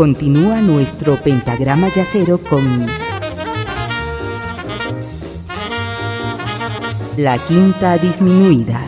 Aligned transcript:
Continúa 0.00 0.62
nuestro 0.62 1.16
pentagrama 1.16 1.92
yacero 1.92 2.38
con 2.38 2.64
la 7.18 7.36
quinta 7.46 7.98
disminuida. 7.98 8.80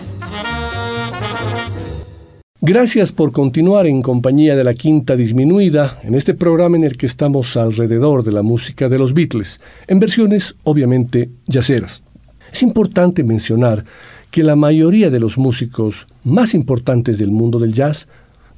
Gracias 2.63 3.13
por 3.13 3.31
continuar 3.31 3.87
en 3.87 4.01
compañía 4.01 4.57
de 4.57 4.65
la 4.65 4.73
Quinta 4.73 5.15
Disminuida 5.15 6.01
en 6.03 6.15
este 6.15 6.33
programa 6.33 6.79
en 6.79 6.85
el 6.85 6.97
que 6.97 7.05
estamos 7.05 7.59
alrededor 7.59 8.25
de 8.25 8.33
la 8.33 8.41
música 8.41 8.89
de 8.89 8.99
los 8.99 9.13
Beatles, 9.13 9.61
en 9.89 10.01
versiones 10.01 10.55
obviamente 10.65 11.29
yaceras. 11.47 12.03
Es 12.51 12.63
importante 12.63 13.23
mencionar 13.23 13.85
que 14.31 14.43
la 14.43 14.57
mayoría 14.57 15.11
de 15.11 15.21
los 15.21 15.37
músicos 15.37 16.07
más 16.25 16.55
importantes 16.55 17.19
del 17.19 17.31
mundo 17.31 17.59
del 17.59 17.75
jazz, 17.75 18.09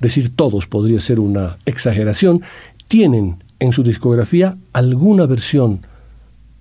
decir 0.05 0.35
todos 0.35 0.67
podría 0.67 1.01
ser 1.01 1.19
una 1.19 1.57
exageración, 1.67 2.43
tienen 2.87 3.43
en 3.59 3.73
su 3.73 3.83
discografía 3.83 4.57
alguna 4.73 5.27
versión 5.27 5.81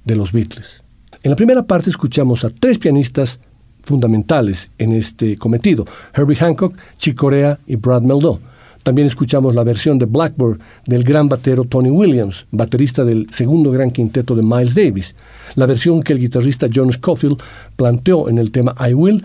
de 0.06 0.16
los 0.16 0.32
Beatles. 0.32 0.82
En 1.22 1.30
la 1.30 1.36
primera 1.36 1.64
parte 1.64 1.90
escuchamos 1.90 2.44
a 2.44 2.50
tres 2.50 2.78
pianistas 2.78 3.40
fundamentales 3.84 4.70
en 4.78 4.94
este 4.94 5.38
cometido, 5.38 5.86
Herbie 6.14 6.38
Hancock, 6.38 6.76
Chick 6.98 7.16
Corea 7.16 7.60
y 7.68 7.76
Brad 7.76 8.02
Meldó. 8.02 8.40
También 8.84 9.08
escuchamos 9.08 9.56
la 9.56 9.64
versión 9.64 9.98
de 9.98 10.06
Blackbird 10.06 10.60
del 10.86 11.04
gran 11.04 11.30
batero 11.30 11.64
Tony 11.64 11.90
Williams, 11.90 12.46
baterista 12.52 13.06
del 13.06 13.28
segundo 13.32 13.72
gran 13.72 13.92
quinteto 13.92 14.36
de 14.36 14.44
Miles 14.44 14.76
Davis, 14.76 15.16
la 15.56 15.66
versión 15.66 16.04
que 16.04 16.14
el 16.14 16.20
guitarrista 16.20 16.68
John 16.74 16.92
Scofield 16.92 17.38
planteó 17.76 18.30
en 18.30 18.38
el 18.38 18.52
tema 18.52 18.76
I 18.80 18.94
Will, 18.94 19.24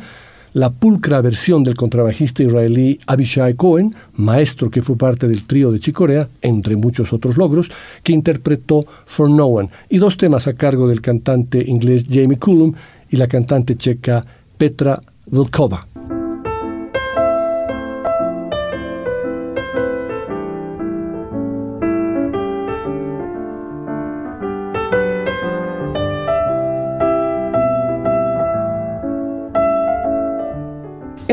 la 0.58 0.70
pulcra 0.70 1.20
versión 1.20 1.62
del 1.62 1.76
contrabajista 1.76 2.42
israelí 2.42 2.98
Abishai 3.06 3.54
Cohen, 3.54 3.94
maestro 4.14 4.70
que 4.70 4.82
fue 4.82 4.96
parte 4.96 5.28
del 5.28 5.46
trío 5.46 5.70
de 5.70 5.78
Chicorea, 5.78 6.28
entre 6.42 6.74
muchos 6.74 7.12
otros 7.12 7.36
logros, 7.36 7.70
que 8.02 8.12
interpretó 8.12 8.84
For 9.06 9.30
No 9.30 9.46
One, 9.46 9.70
y 9.88 9.98
dos 9.98 10.16
temas 10.16 10.48
a 10.48 10.54
cargo 10.54 10.88
del 10.88 11.00
cantante 11.00 11.62
inglés 11.64 12.06
Jamie 12.10 12.38
Cullum 12.38 12.74
y 13.08 13.16
la 13.16 13.28
cantante 13.28 13.76
checa 13.76 14.24
Petra 14.56 15.00
Vilkova. 15.26 15.86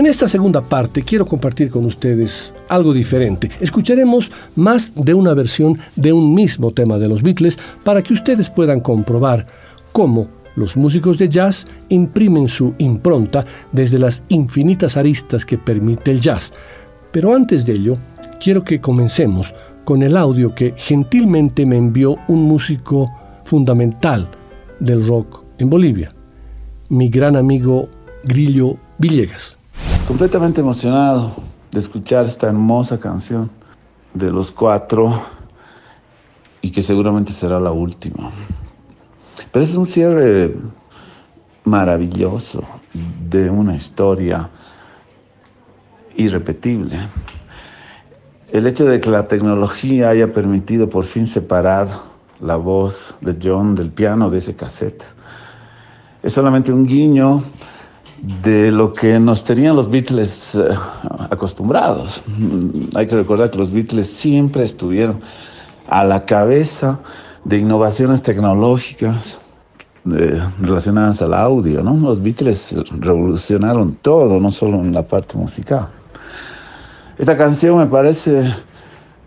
En 0.06 0.11
esta 0.11 0.28
segunda 0.28 0.61
parte 0.61 1.02
quiero 1.02 1.25
compartir 1.25 1.72
con 1.72 1.84
ustedes 1.84 2.53
algo 2.70 2.94
diferente. 2.94 3.50
Escucharemos 3.59 4.31
más 4.56 4.92
de 4.94 5.16
una 5.16 5.34
versión 5.34 5.80
de 5.95 6.14
un 6.14 6.36
mismo 6.36 6.70
tema 6.70 7.00
de 7.00 7.08
los 7.08 7.23
Beatles 7.23 7.58
para 7.84 8.03
que 8.03 8.14
ustedes 8.14 8.47
puedan 8.47 8.81
comprobar 8.81 9.47
cómo 9.92 10.28
los 10.56 10.78
músicos 10.78 11.17
de 11.17 11.28
jazz 11.28 11.66
imprimen 11.89 12.47
su 12.47 12.75
impronta 12.78 13.47
desde 13.72 13.97
las 13.97 14.22
infinitas 14.30 14.95
aristas 14.95 15.44
que 15.44 15.58
permite 15.58 16.12
el 16.12 16.22
jazz. 16.22 16.53
Pero 17.12 17.34
antes 17.34 17.66
de 17.66 17.73
ello, 17.73 17.97
quiero 18.40 18.64
que 18.64 18.80
comencemos 18.80 19.56
con 19.86 20.03
el 20.03 20.17
audio 20.17 20.53
que 20.53 20.75
gentilmente 20.78 21.66
me 21.66 21.78
envió 21.78 22.16
un 22.28 22.44
músico 22.44 23.12
fundamental 23.44 24.30
del 24.80 25.08
rock 25.08 25.44
en 25.58 25.67
Bolivia, 25.67 26.09
mi 26.90 27.09
gran 27.09 27.36
amigo 27.36 27.90
Grillo 28.23 28.78
Villegas. 29.00 29.55
Completamente 30.06 30.61
emocionado 30.61 31.31
de 31.72 31.80
escuchar 31.80 32.25
esta 32.25 32.48
hermosa 32.48 33.00
canción 33.00 33.50
de 34.14 34.30
los 34.30 34.52
cuatro 34.52 35.20
y 36.62 36.69
que 36.69 36.84
seguramente 36.84 37.34
será 37.34 37.59
la 37.59 37.72
última. 37.72 38.31
Pero 39.52 39.66
es 39.66 39.74
un 39.74 39.88
cierre 39.88 40.56
maravilloso 41.63 42.63
de 43.28 43.50
una 43.50 43.75
historia 43.75 44.52
irrepetible. 46.16 46.97
El 48.51 48.68
hecho 48.68 48.85
de 48.85 49.00
que 49.00 49.09
la 49.09 49.28
tecnología 49.28 50.09
haya 50.09 50.31
permitido 50.31 50.88
por 50.88 51.06
fin 51.06 51.25
separar 51.25 51.88
la 52.40 52.57
voz 52.57 53.16
de 53.22 53.35
John 53.41 53.74
del 53.74 53.90
piano 53.90 54.30
de 54.30 54.38
ese 54.38 54.56
cassette 54.56 55.03
es 56.22 56.31
solamente 56.31 56.72
un 56.72 56.85
guiño 56.85 57.44
de 58.41 58.72
lo 58.72 58.94
que 58.94 59.19
nos 59.19 59.44
tenían 59.44 59.75
los 59.75 59.90
Beatles 59.90 60.56
eh, 60.56 60.68
acostumbrados. 61.30 62.22
Hay 62.96 63.08
que 63.08 63.16
recordar 63.16 63.52
que 63.52 63.58
los 63.58 63.72
Beatles 63.72 64.09
siempre 64.09 64.63
estuvieron 64.63 65.22
a 65.88 66.03
la 66.03 66.25
cabeza 66.25 67.00
de 67.44 67.59
innovaciones 67.59 68.22
tecnológicas, 68.24 69.38
relacionadas 70.06 71.22
al 71.24 71.34
audio, 71.34 71.81
¿no? 71.81 71.96
Los 71.97 72.22
Beatles 72.22 72.75
revolucionaron 73.00 73.97
todo, 74.03 74.40
no 74.40 74.52
solo 74.52 74.80
en 74.80 74.94
la 74.94 75.06
parte 75.06 75.36
musical. 75.36 75.88
Esta 77.18 77.36
canción 77.36 77.80
me 77.80 77.88
parece 77.88 78.53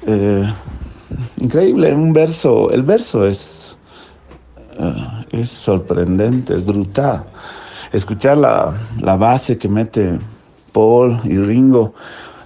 eh, 0.07 0.55
increíble, 1.39 1.93
un 1.93 2.13
verso, 2.13 2.71
el 2.71 2.83
verso 2.83 3.27
es, 3.27 3.77
eh, 4.79 5.25
es 5.33 5.49
sorprendente, 5.49 6.55
es 6.55 6.65
brutal. 6.65 7.25
Escuchar 7.93 8.37
la, 8.37 8.75
la, 9.01 9.17
base 9.17 9.57
que 9.57 9.69
mete 9.69 10.19
Paul 10.73 11.21
y 11.25 11.39
Ringo, 11.39 11.95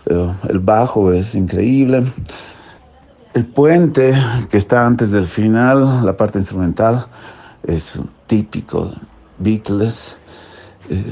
eh, 0.07 0.33
el 0.49 0.59
bajo 0.61 1.13
es 1.13 1.35
increíble. 1.35 2.05
El 3.35 3.47
puente 3.47 4.15
que 4.51 4.59
está 4.59 4.87
antes 4.87 5.11
del 5.11 5.27
final, 5.27 6.05
la 6.05 6.17
parte 6.17 6.39
instrumental, 6.39 7.07
es 7.65 7.99
típico 8.27 8.93
Beatles, 9.39 10.19
eh, 10.91 11.03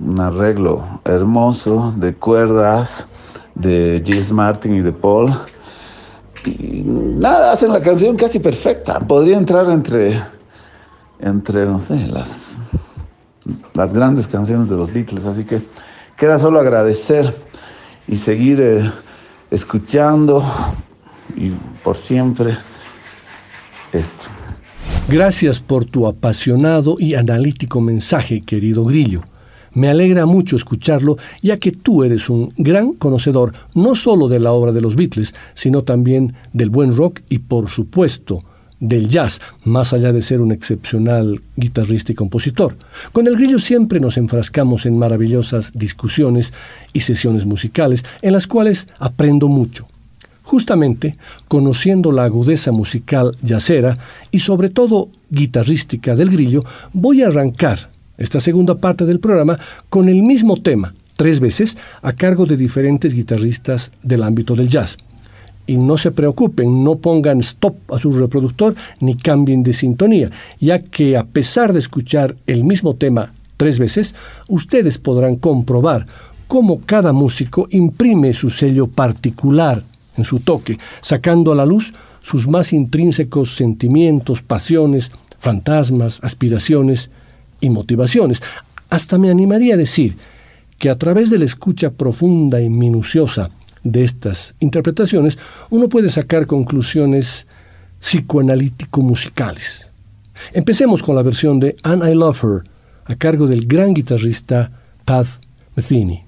un 0.00 0.20
arreglo 0.20 0.82
hermoso 1.04 1.92
de 1.96 2.14
cuerdas 2.14 3.06
de 3.54 4.02
James 4.06 4.32
Martin 4.32 4.76
y 4.76 4.80
de 4.80 4.92
Paul. 4.92 5.32
Y 6.44 6.82
nada, 6.84 7.52
hacen 7.52 7.72
la 7.72 7.80
canción 7.80 8.16
casi 8.16 8.38
perfecta. 8.38 8.98
Podría 9.00 9.36
entrar 9.36 9.68
entre, 9.70 10.18
entre 11.18 11.66
no 11.66 11.78
sé, 11.78 12.06
las, 12.06 12.58
las 13.74 13.92
grandes 13.92 14.26
canciones 14.26 14.68
de 14.68 14.76
los 14.76 14.92
Beatles. 14.92 15.24
Así 15.24 15.44
que 15.44 15.62
queda 16.16 16.38
solo 16.38 16.60
agradecer 16.60 17.34
y 18.06 18.16
seguir 18.16 18.60
eh, 18.60 18.90
escuchando 19.50 20.44
y 21.36 21.50
por 21.82 21.96
siempre 21.96 22.58
esto. 23.92 24.28
Gracias 25.08 25.60
por 25.60 25.84
tu 25.84 26.06
apasionado 26.06 26.96
y 26.98 27.14
analítico 27.14 27.80
mensaje, 27.80 28.42
querido 28.42 28.84
Grillo. 28.84 29.22
Me 29.72 29.88
alegra 29.88 30.26
mucho 30.26 30.56
escucharlo, 30.56 31.16
ya 31.42 31.58
que 31.58 31.70
tú 31.70 32.02
eres 32.02 32.28
un 32.28 32.52
gran 32.56 32.92
conocedor 32.92 33.52
no 33.74 33.94
solo 33.94 34.26
de 34.26 34.40
la 34.40 34.52
obra 34.52 34.72
de 34.72 34.80
los 34.80 34.96
Beatles, 34.96 35.32
sino 35.54 35.82
también 35.82 36.34
del 36.52 36.70
buen 36.70 36.96
rock 36.96 37.20
y, 37.28 37.38
por 37.38 37.70
supuesto, 37.70 38.40
del 38.80 39.08
jazz, 39.08 39.40
más 39.64 39.92
allá 39.92 40.12
de 40.12 40.22
ser 40.22 40.40
un 40.40 40.52
excepcional 40.52 41.40
guitarrista 41.56 42.12
y 42.12 42.14
compositor. 42.14 42.76
Con 43.12 43.26
el 43.26 43.36
Grillo 43.36 43.58
siempre 43.58 44.00
nos 44.00 44.16
enfrascamos 44.16 44.86
en 44.86 44.98
maravillosas 44.98 45.70
discusiones 45.74 46.52
y 46.92 47.00
sesiones 47.00 47.44
musicales 47.44 48.04
en 48.22 48.32
las 48.32 48.46
cuales 48.46 48.88
aprendo 48.98 49.48
mucho. 49.48 49.86
Justamente, 50.42 51.16
conociendo 51.46 52.10
la 52.10 52.24
agudeza 52.24 52.72
musical 52.72 53.36
yacera 53.40 53.96
y 54.32 54.40
sobre 54.40 54.68
todo 54.68 55.08
guitarrística 55.28 56.16
del 56.16 56.30
grillo, 56.30 56.64
voy 56.92 57.22
a 57.22 57.28
arrancar 57.28 57.90
esta 58.18 58.40
segunda 58.40 58.74
parte 58.76 59.06
del 59.06 59.20
programa 59.20 59.60
con 59.88 60.08
el 60.08 60.22
mismo 60.22 60.56
tema, 60.56 60.92
tres 61.16 61.38
veces, 61.38 61.76
a 62.02 62.14
cargo 62.14 62.46
de 62.46 62.56
diferentes 62.56 63.14
guitarristas 63.14 63.92
del 64.02 64.24
ámbito 64.24 64.56
del 64.56 64.68
jazz. 64.68 64.96
Y 65.70 65.76
no 65.76 65.96
se 65.96 66.10
preocupen, 66.10 66.82
no 66.82 66.96
pongan 66.96 67.38
stop 67.42 67.76
a 67.92 67.98
su 68.00 68.10
reproductor 68.10 68.74
ni 68.98 69.14
cambien 69.14 69.62
de 69.62 69.72
sintonía, 69.72 70.28
ya 70.58 70.80
que 70.80 71.16
a 71.16 71.22
pesar 71.22 71.72
de 71.72 71.78
escuchar 71.78 72.34
el 72.48 72.64
mismo 72.64 72.96
tema 72.96 73.34
tres 73.56 73.78
veces, 73.78 74.16
ustedes 74.48 74.98
podrán 74.98 75.36
comprobar 75.36 76.08
cómo 76.48 76.80
cada 76.80 77.12
músico 77.12 77.68
imprime 77.70 78.32
su 78.32 78.50
sello 78.50 78.88
particular 78.88 79.84
en 80.16 80.24
su 80.24 80.40
toque, 80.40 80.76
sacando 81.02 81.52
a 81.52 81.54
la 81.54 81.66
luz 81.66 81.92
sus 82.20 82.48
más 82.48 82.72
intrínsecos 82.72 83.54
sentimientos, 83.54 84.42
pasiones, 84.42 85.12
fantasmas, 85.38 86.18
aspiraciones 86.24 87.10
y 87.60 87.70
motivaciones. 87.70 88.42
Hasta 88.88 89.18
me 89.18 89.30
animaría 89.30 89.74
a 89.74 89.78
decir 89.78 90.16
que 90.78 90.90
a 90.90 90.98
través 90.98 91.30
de 91.30 91.38
la 91.38 91.44
escucha 91.44 91.90
profunda 91.90 92.60
y 92.60 92.68
minuciosa 92.68 93.50
de 93.82 94.04
estas 94.04 94.54
interpretaciones, 94.60 95.38
uno 95.70 95.88
puede 95.88 96.10
sacar 96.10 96.46
conclusiones 96.46 97.46
psicoanalítico-musicales. 98.00 99.90
Empecemos 100.52 101.02
con 101.02 101.16
la 101.16 101.22
versión 101.22 101.60
de 101.60 101.76
And 101.82 102.02
I 102.02 102.14
Love 102.14 102.44
Her, 102.44 102.62
a 103.04 103.14
cargo 103.16 103.46
del 103.46 103.66
gran 103.66 103.94
guitarrista 103.94 104.70
Pat 105.04 105.26
Metheny. 105.76 106.24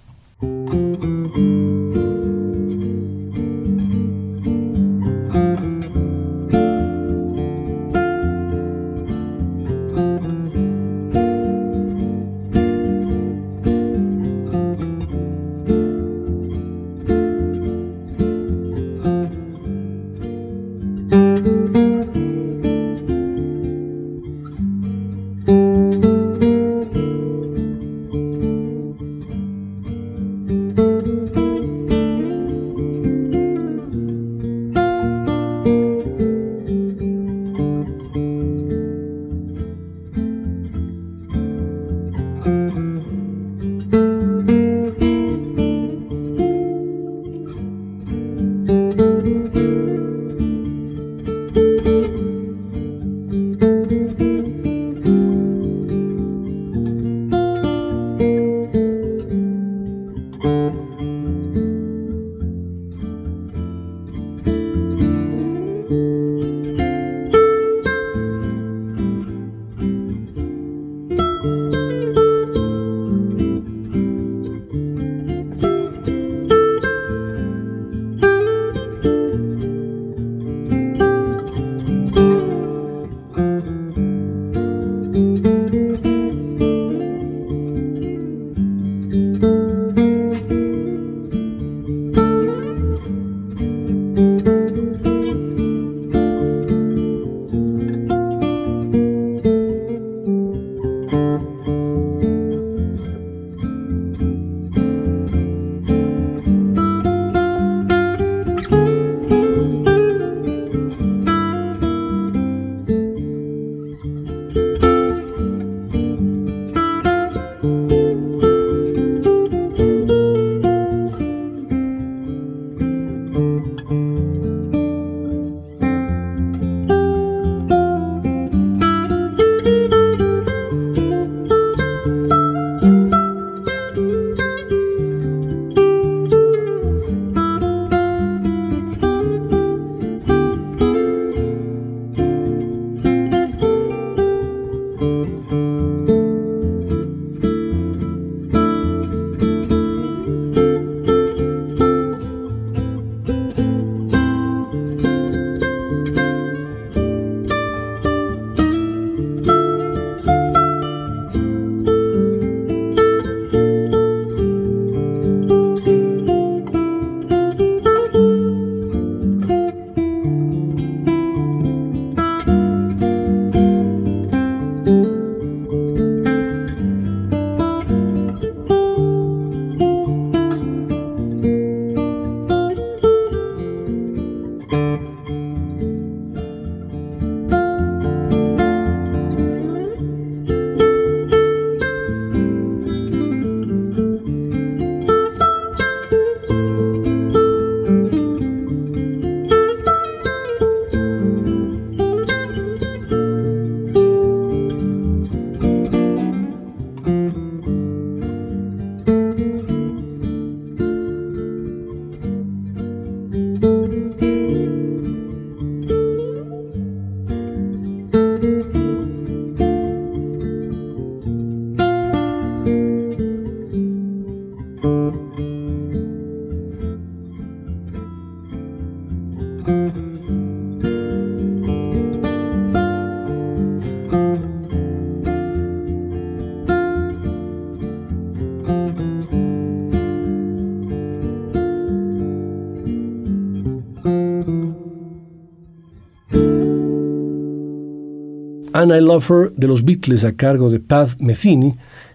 And 248.83 248.93
I 248.93 249.01
Love 249.01 249.31
Her 249.31 249.53
de 249.57 249.69
los 249.69 249.85
Beatles 249.85 250.25
a 250.25 250.33
cargo 250.33 250.69
de 250.69 250.81
Pat 250.81 251.11
Metheny 251.21 251.73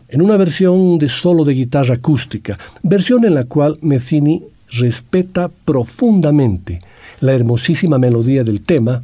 en 0.09 0.21
una 0.21 0.35
versión 0.35 0.97
de 0.99 1.07
solo 1.07 1.45
de 1.45 1.53
guitarra 1.53 1.95
acústica, 1.95 2.57
versión 2.83 3.23
en 3.23 3.35
la 3.35 3.45
cual 3.45 3.77
Metheny 3.81 4.43
respeta 4.71 5.49
profundamente 5.63 6.79
la 7.21 7.33
hermosísima 7.33 7.97
melodía 7.97 8.43
del 8.43 8.63
tema, 8.63 9.01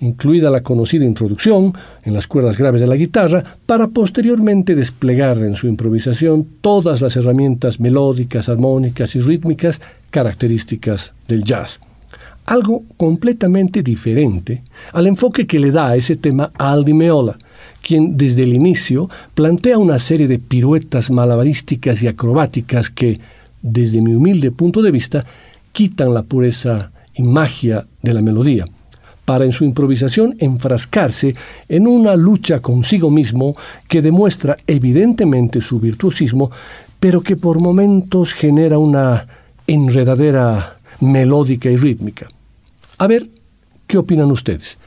incluida 0.00 0.52
la 0.52 0.62
conocida 0.62 1.04
introducción 1.04 1.74
en 2.04 2.14
las 2.14 2.28
cuerdas 2.28 2.56
graves 2.56 2.80
de 2.80 2.86
la 2.86 2.94
guitarra, 2.94 3.42
para 3.66 3.88
posteriormente 3.88 4.76
desplegar 4.76 5.38
en 5.38 5.56
su 5.56 5.66
improvisación 5.66 6.46
todas 6.60 7.00
las 7.00 7.16
herramientas 7.16 7.80
melódicas, 7.80 8.48
armónicas 8.48 9.16
y 9.16 9.20
rítmicas 9.20 9.80
características 10.10 11.12
del 11.26 11.42
jazz. 11.42 11.80
Algo 12.46 12.82
completamente 12.96 13.82
diferente 13.82 14.62
al 14.92 15.06
enfoque 15.06 15.46
que 15.46 15.60
le 15.60 15.70
da 15.70 15.88
a 15.88 15.96
ese 15.96 16.16
tema 16.16 16.50
Aldi 16.58 16.92
Meola, 16.92 17.36
quien 17.80 18.16
desde 18.16 18.42
el 18.42 18.52
inicio 18.52 19.08
plantea 19.34 19.78
una 19.78 19.98
serie 19.98 20.26
de 20.26 20.38
piruetas 20.38 21.10
malabarísticas 21.10 22.02
y 22.02 22.08
acrobáticas 22.08 22.90
que, 22.90 23.20
desde 23.60 24.02
mi 24.02 24.14
humilde 24.14 24.50
punto 24.50 24.82
de 24.82 24.90
vista, 24.90 25.24
quitan 25.72 26.14
la 26.14 26.24
pureza 26.24 26.90
y 27.14 27.22
magia 27.22 27.86
de 28.02 28.14
la 28.14 28.22
melodía, 28.22 28.64
para 29.24 29.44
en 29.44 29.52
su 29.52 29.64
improvisación 29.64 30.34
enfrascarse 30.38 31.34
en 31.68 31.86
una 31.86 32.16
lucha 32.16 32.60
consigo 32.60 33.10
mismo 33.10 33.54
que 33.88 34.02
demuestra 34.02 34.56
evidentemente 34.66 35.60
su 35.60 35.78
virtuosismo, 35.78 36.50
pero 36.98 37.20
que 37.20 37.36
por 37.36 37.60
momentos 37.60 38.32
genera 38.32 38.78
una 38.78 39.26
enredadera 39.66 40.76
melódica 41.02 41.68
y 41.68 41.76
rítmica. 41.76 42.28
A 42.98 43.06
ver, 43.06 43.28
¿qué 43.86 43.98
opinan 43.98 44.30
ustedes? 44.30 44.78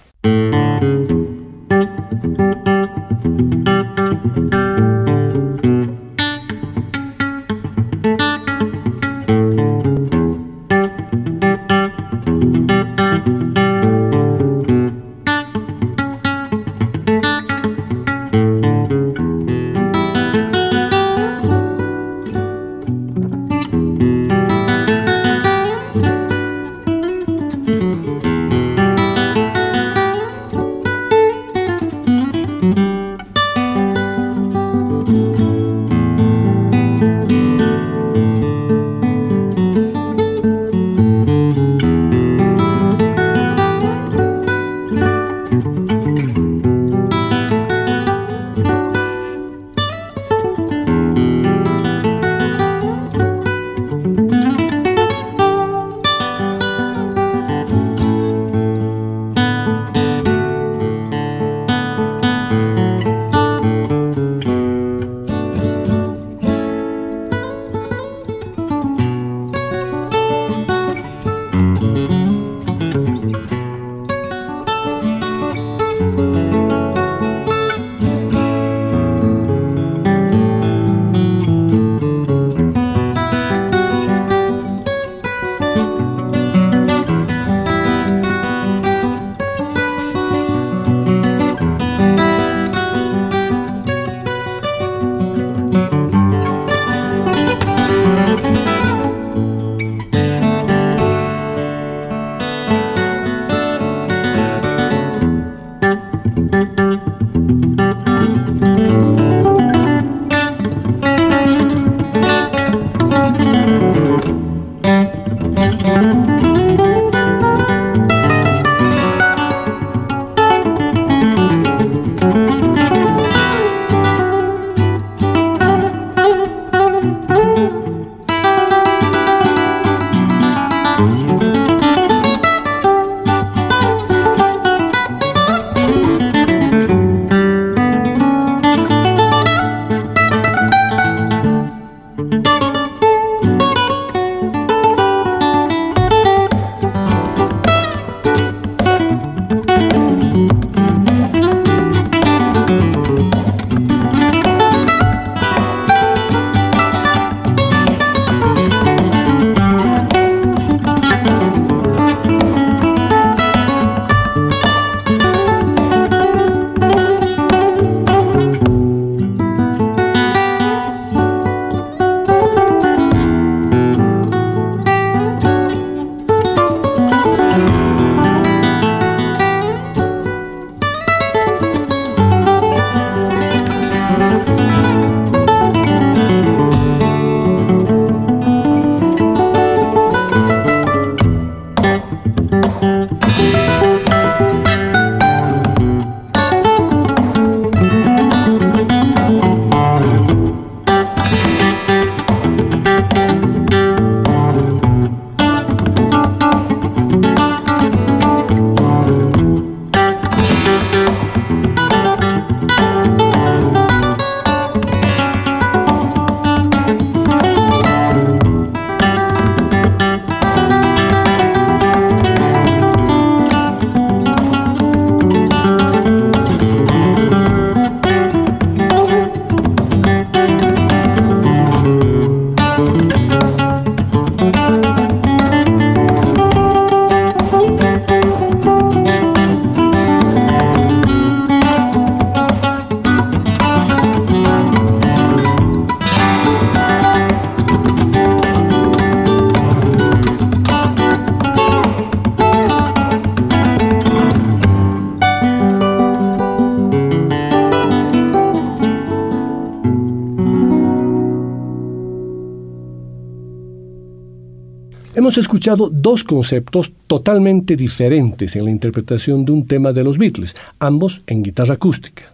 Hemos 265.15 265.37
escuchado 265.37 265.89
dos 265.89 266.25
conceptos 266.25 266.91
totalmente 267.07 267.77
diferentes 267.77 268.53
en 268.57 268.65
la 268.65 268.71
interpretación 268.71 269.45
de 269.45 269.53
un 269.53 269.65
tema 269.65 269.93
de 269.93 270.03
los 270.03 270.17
Beatles, 270.17 270.53
ambos 270.77 271.21
en 271.27 271.41
guitarra 271.41 271.75
acústica. 271.75 272.33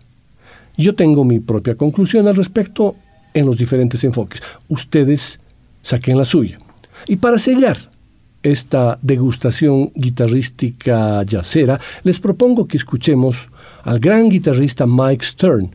Yo 0.77 0.95
tengo 0.95 1.23
mi 1.23 1.39
propia 1.39 1.75
conclusión 1.75 2.27
al 2.27 2.35
respecto 2.35 2.95
en 3.35 3.45
los 3.45 3.59
diferentes 3.59 4.03
enfoques. 4.03 4.41
Ustedes 4.67 5.39
saquen 5.83 6.17
la 6.17 6.25
suya. 6.25 6.57
Y 7.05 7.17
para 7.17 7.37
sellar 7.37 7.77
esta 8.41 8.97
degustación 9.03 9.91
guitarrística 9.93 11.21
yacera, 11.21 11.79
les 12.01 12.19
propongo 12.19 12.67
que 12.67 12.77
escuchemos 12.77 13.49
al 13.83 13.99
gran 13.99 14.27
guitarrista 14.27 14.87
Mike 14.87 15.23
Stern 15.23 15.69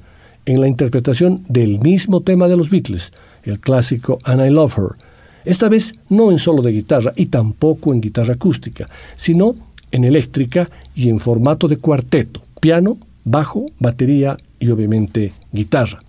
en 0.44 0.60
la 0.60 0.66
interpretación 0.66 1.44
del 1.48 1.78
mismo 1.78 2.22
tema 2.22 2.48
de 2.48 2.56
los 2.56 2.68
Beatles, 2.68 3.12
el 3.44 3.60
clásico 3.60 4.18
And 4.25 4.44
I 4.44 4.50
Love 4.50 4.76
Her. 4.76 5.15
Esta 5.47 5.69
vez 5.69 5.95
no 6.09 6.33
en 6.33 6.41
solo 6.41 6.61
de 6.61 6.73
guitarra 6.73 7.12
y 7.15 7.26
tampoco 7.26 7.95
en 7.95 8.00
guitarra 8.00 8.35
acústica, 8.35 8.88
sino 9.15 9.55
en 9.93 10.03
eléctrica 10.03 10.69
y 10.93 11.09
en 11.09 11.21
formato 11.21 11.69
de 11.69 11.76
cuarteto, 11.76 12.43
piano, 12.61 12.99
bajo, 13.25 13.65
batería 13.79 14.37
y 14.59 14.71
obviamente 14.71 15.33
guitarra. 15.53 16.00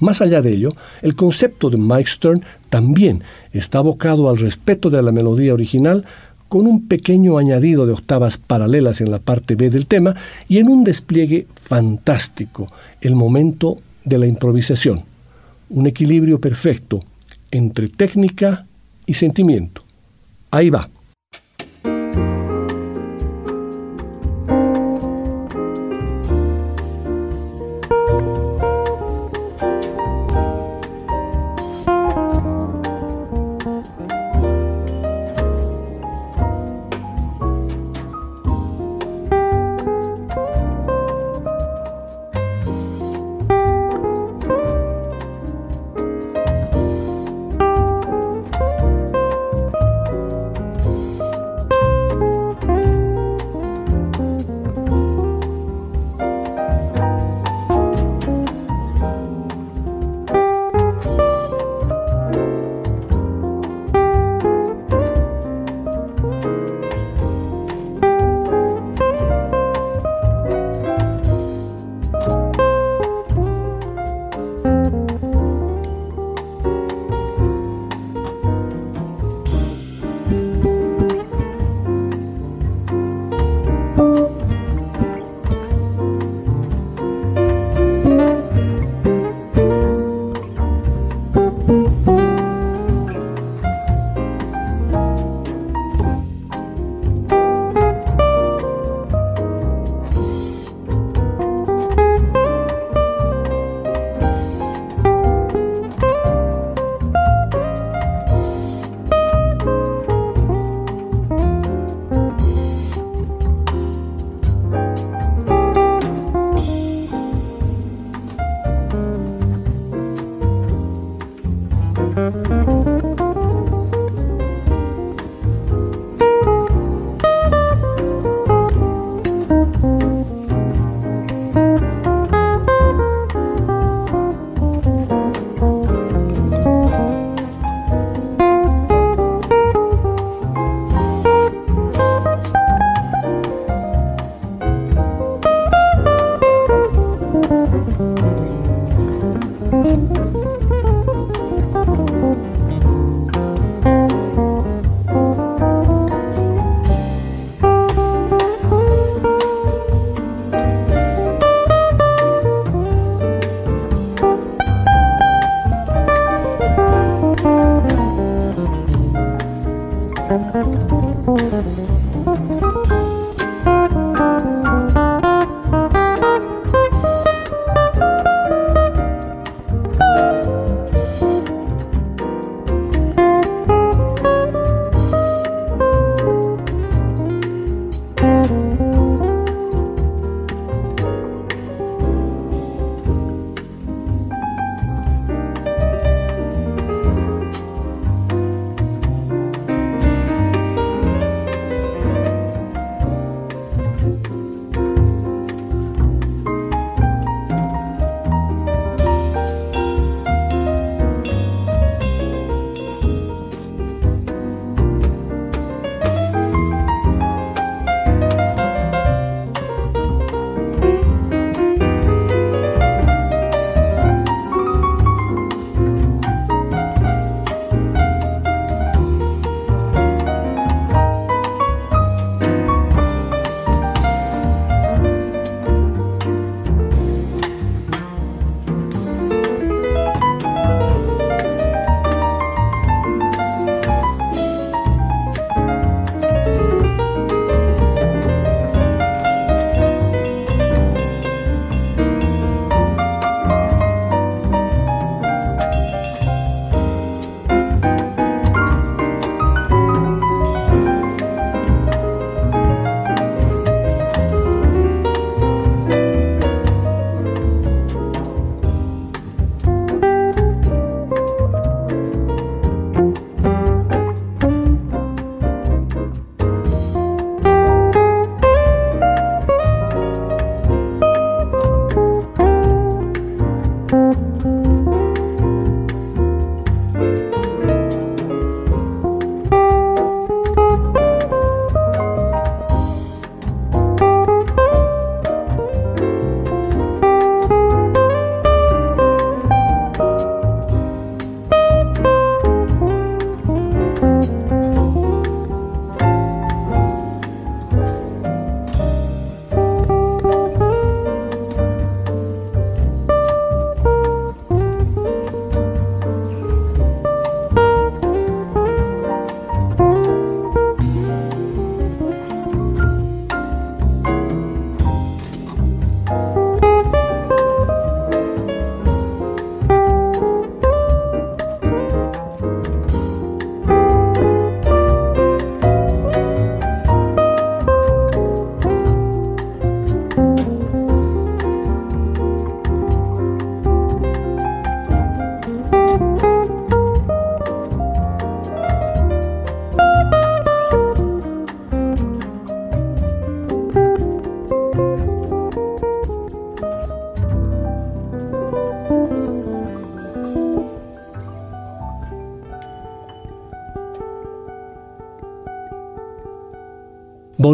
Más 0.00 0.20
allá 0.20 0.42
de 0.42 0.50
ello, 0.50 0.74
el 1.00 1.16
concepto 1.16 1.70
de 1.70 1.78
Mike 1.78 2.10
Stern 2.10 2.44
también 2.68 3.22
está 3.54 3.78
abocado 3.78 4.28
al 4.28 4.36
respeto 4.36 4.90
de 4.90 5.02
la 5.02 5.12
melodía 5.12 5.54
original 5.54 6.04
con 6.50 6.66
un 6.66 6.88
pequeño 6.88 7.38
añadido 7.38 7.86
de 7.86 7.94
octavas 7.94 8.36
paralelas 8.36 9.00
en 9.00 9.10
la 9.10 9.18
parte 9.18 9.54
B 9.54 9.70
del 9.70 9.86
tema 9.86 10.14
y 10.46 10.58
en 10.58 10.68
un 10.68 10.84
despliegue 10.84 11.46
fantástico, 11.62 12.66
el 13.00 13.14
momento 13.14 13.78
de 14.04 14.18
la 14.18 14.26
improvisación, 14.26 15.04
un 15.70 15.86
equilibrio 15.86 16.38
perfecto 16.38 17.00
entre 17.50 17.88
técnica 17.88 18.66
y 19.06 19.14
sentimiento. 19.14 19.82
Ahí 20.50 20.70
va. 20.70 20.88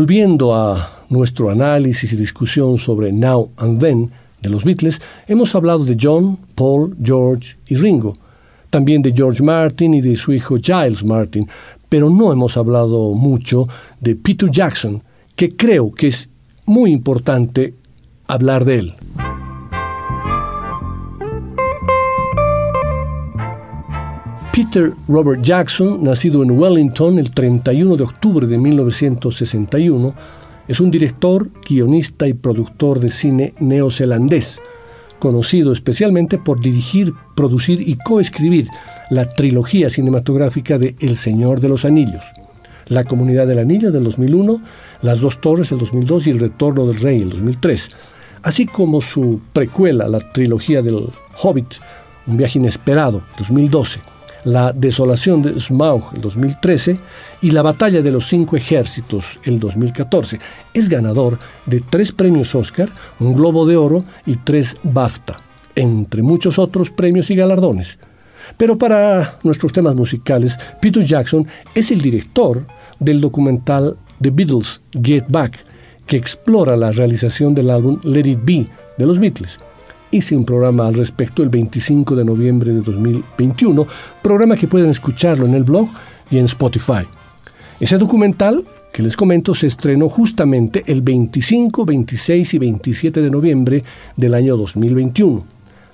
Volviendo 0.04 0.54
a 0.54 1.06
nuestro 1.08 1.48
análisis 1.48 2.12
y 2.12 2.16
discusión 2.16 2.76
sobre 2.76 3.10
Now 3.10 3.52
and 3.56 3.80
Then 3.80 4.10
de 4.42 4.50
los 4.50 4.62
Beatles, 4.62 5.00
hemos 5.26 5.54
hablado 5.54 5.82
de 5.82 5.96
John, 5.98 6.36
Paul, 6.54 6.94
George 7.02 7.56
y 7.70 7.76
Ringo, 7.76 8.12
también 8.68 9.00
de 9.00 9.14
George 9.16 9.42
Martin 9.42 9.94
y 9.94 10.02
de 10.02 10.14
su 10.16 10.34
hijo 10.34 10.58
Giles 10.58 11.02
Martin, 11.02 11.48
pero 11.88 12.10
no 12.10 12.30
hemos 12.30 12.58
hablado 12.58 13.14
mucho 13.14 13.66
de 13.98 14.14
Peter 14.14 14.50
Jackson, 14.50 15.02
que 15.34 15.56
creo 15.56 15.90
que 15.90 16.08
es 16.08 16.28
muy 16.66 16.90
importante 16.90 17.72
hablar 18.26 18.66
de 18.66 18.80
él. 18.80 18.94
Peter 24.64 24.92
Robert 25.08 25.42
Jackson, 25.42 26.02
nacido 26.02 26.42
en 26.42 26.52
Wellington 26.52 27.18
el 27.18 27.32
31 27.32 27.96
de 27.96 28.02
octubre 28.02 28.46
de 28.46 28.56
1961, 28.56 30.14
es 30.68 30.80
un 30.80 30.90
director, 30.90 31.50
guionista 31.68 32.26
y 32.26 32.32
productor 32.32 32.98
de 32.98 33.10
cine 33.10 33.52
neozelandés, 33.58 34.62
conocido 35.18 35.70
especialmente 35.72 36.38
por 36.38 36.60
dirigir, 36.60 37.12
producir 37.36 37.86
y 37.86 37.96
coescribir 37.96 38.68
la 39.10 39.28
trilogía 39.28 39.90
cinematográfica 39.90 40.78
de 40.78 40.96
El 40.98 41.18
Señor 41.18 41.60
de 41.60 41.68
los 41.68 41.84
Anillos, 41.84 42.24
La 42.86 43.04
Comunidad 43.04 43.46
del 43.46 43.58
Anillo 43.58 43.92
del 43.92 44.04
2001, 44.04 44.62
Las 45.02 45.20
Dos 45.20 45.42
Torres 45.42 45.70
del 45.70 45.80
2002 45.80 46.26
y 46.26 46.30
El 46.30 46.40
Retorno 46.40 46.86
del 46.86 47.00
Rey 47.00 47.18
del 47.18 47.30
2003, 47.30 47.90
así 48.42 48.64
como 48.64 49.02
su 49.02 49.40
precuela, 49.52 50.08
la 50.08 50.20
trilogía 50.32 50.80
del 50.80 51.10
Hobbit, 51.42 51.74
Un 52.26 52.38
viaje 52.38 52.58
inesperado, 52.58 53.20
2012 53.36 54.13
la 54.44 54.72
desolación 54.72 55.42
de 55.42 55.58
Smaug, 55.58 56.14
el 56.14 56.20
2013, 56.20 56.98
y 57.42 57.50
La 57.50 57.62
batalla 57.62 58.02
de 58.02 58.10
los 58.10 58.26
cinco 58.26 58.56
ejércitos, 58.56 59.38
el 59.44 59.58
2014. 59.58 60.38
Es 60.72 60.88
ganador 60.88 61.38
de 61.66 61.80
tres 61.80 62.12
premios 62.12 62.54
Oscar, 62.54 62.88
un 63.20 63.34
Globo 63.34 63.66
de 63.66 63.76
Oro 63.76 64.04
y 64.26 64.36
tres 64.36 64.76
BAFTA, 64.82 65.36
entre 65.74 66.22
muchos 66.22 66.58
otros 66.58 66.90
premios 66.90 67.30
y 67.30 67.34
galardones. 67.34 67.98
Pero 68.56 68.76
para 68.76 69.38
nuestros 69.42 69.72
temas 69.72 69.94
musicales, 69.94 70.58
Peter 70.80 71.02
Jackson 71.02 71.46
es 71.74 71.90
el 71.90 72.00
director 72.00 72.66
del 73.00 73.20
documental 73.20 73.96
The 74.20 74.30
Beatles 74.30 74.80
Get 75.02 75.24
Back, 75.28 75.58
que 76.06 76.16
explora 76.16 76.76
la 76.76 76.92
realización 76.92 77.54
del 77.54 77.70
álbum 77.70 77.98
Let 78.04 78.28
It 78.28 78.40
Be 78.42 78.66
de 78.98 79.06
los 79.06 79.18
Beatles 79.18 79.58
hice 80.14 80.36
un 80.36 80.44
programa 80.44 80.86
al 80.86 80.94
respecto 80.94 81.42
el 81.42 81.48
25 81.48 82.14
de 82.14 82.24
noviembre 82.24 82.72
de 82.72 82.80
2021, 82.80 83.86
programa 84.22 84.56
que 84.56 84.68
pueden 84.68 84.90
escucharlo 84.90 85.44
en 85.44 85.54
el 85.54 85.64
blog 85.64 85.88
y 86.30 86.38
en 86.38 86.44
Spotify. 86.46 87.04
Ese 87.80 87.98
documental 87.98 88.64
que 88.92 89.02
les 89.02 89.16
comento 89.16 89.54
se 89.54 89.66
estrenó 89.66 90.08
justamente 90.08 90.84
el 90.86 91.02
25, 91.02 91.84
26 91.84 92.54
y 92.54 92.58
27 92.58 93.22
de 93.22 93.30
noviembre 93.30 93.82
del 94.16 94.34
año 94.34 94.56
2021. 94.56 95.44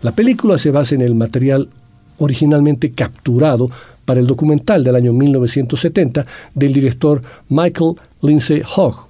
La 0.03 0.13
película 0.13 0.59
se 0.59 0.71
basa 0.71 0.95
en 0.95 1.01
el 1.01 1.15
material 1.15 1.71
originalmente 2.19 2.93
capturado 2.93 3.71
para 4.05 4.21
el 4.21 4.27
documental 4.27 4.85
del 4.85 4.97
año 4.97 5.15
1970 5.15 6.27
del 6.55 6.73
director 6.75 7.23
Michael 7.49 7.95
Lindsay 8.21 8.63
Hogg 8.77 9.07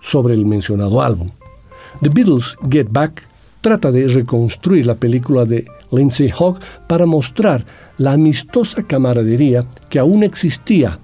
sobre 0.00 0.34
el 0.34 0.44
mencionado 0.44 1.00
álbum. 1.00 1.30
The 2.02 2.10
Beatles 2.10 2.56
Get 2.68 2.88
Back 2.90 3.31
trata 3.62 3.90
de 3.90 4.08
reconstruir 4.08 4.84
la 4.84 4.96
película 4.96 5.46
de 5.46 5.64
Lindsay 5.90 6.30
Hogg 6.36 6.58
para 6.86 7.06
mostrar 7.06 7.64
la 7.96 8.12
amistosa 8.12 8.82
camaradería 8.82 9.64
que 9.88 9.98
aún 9.98 10.24
existía 10.24 10.98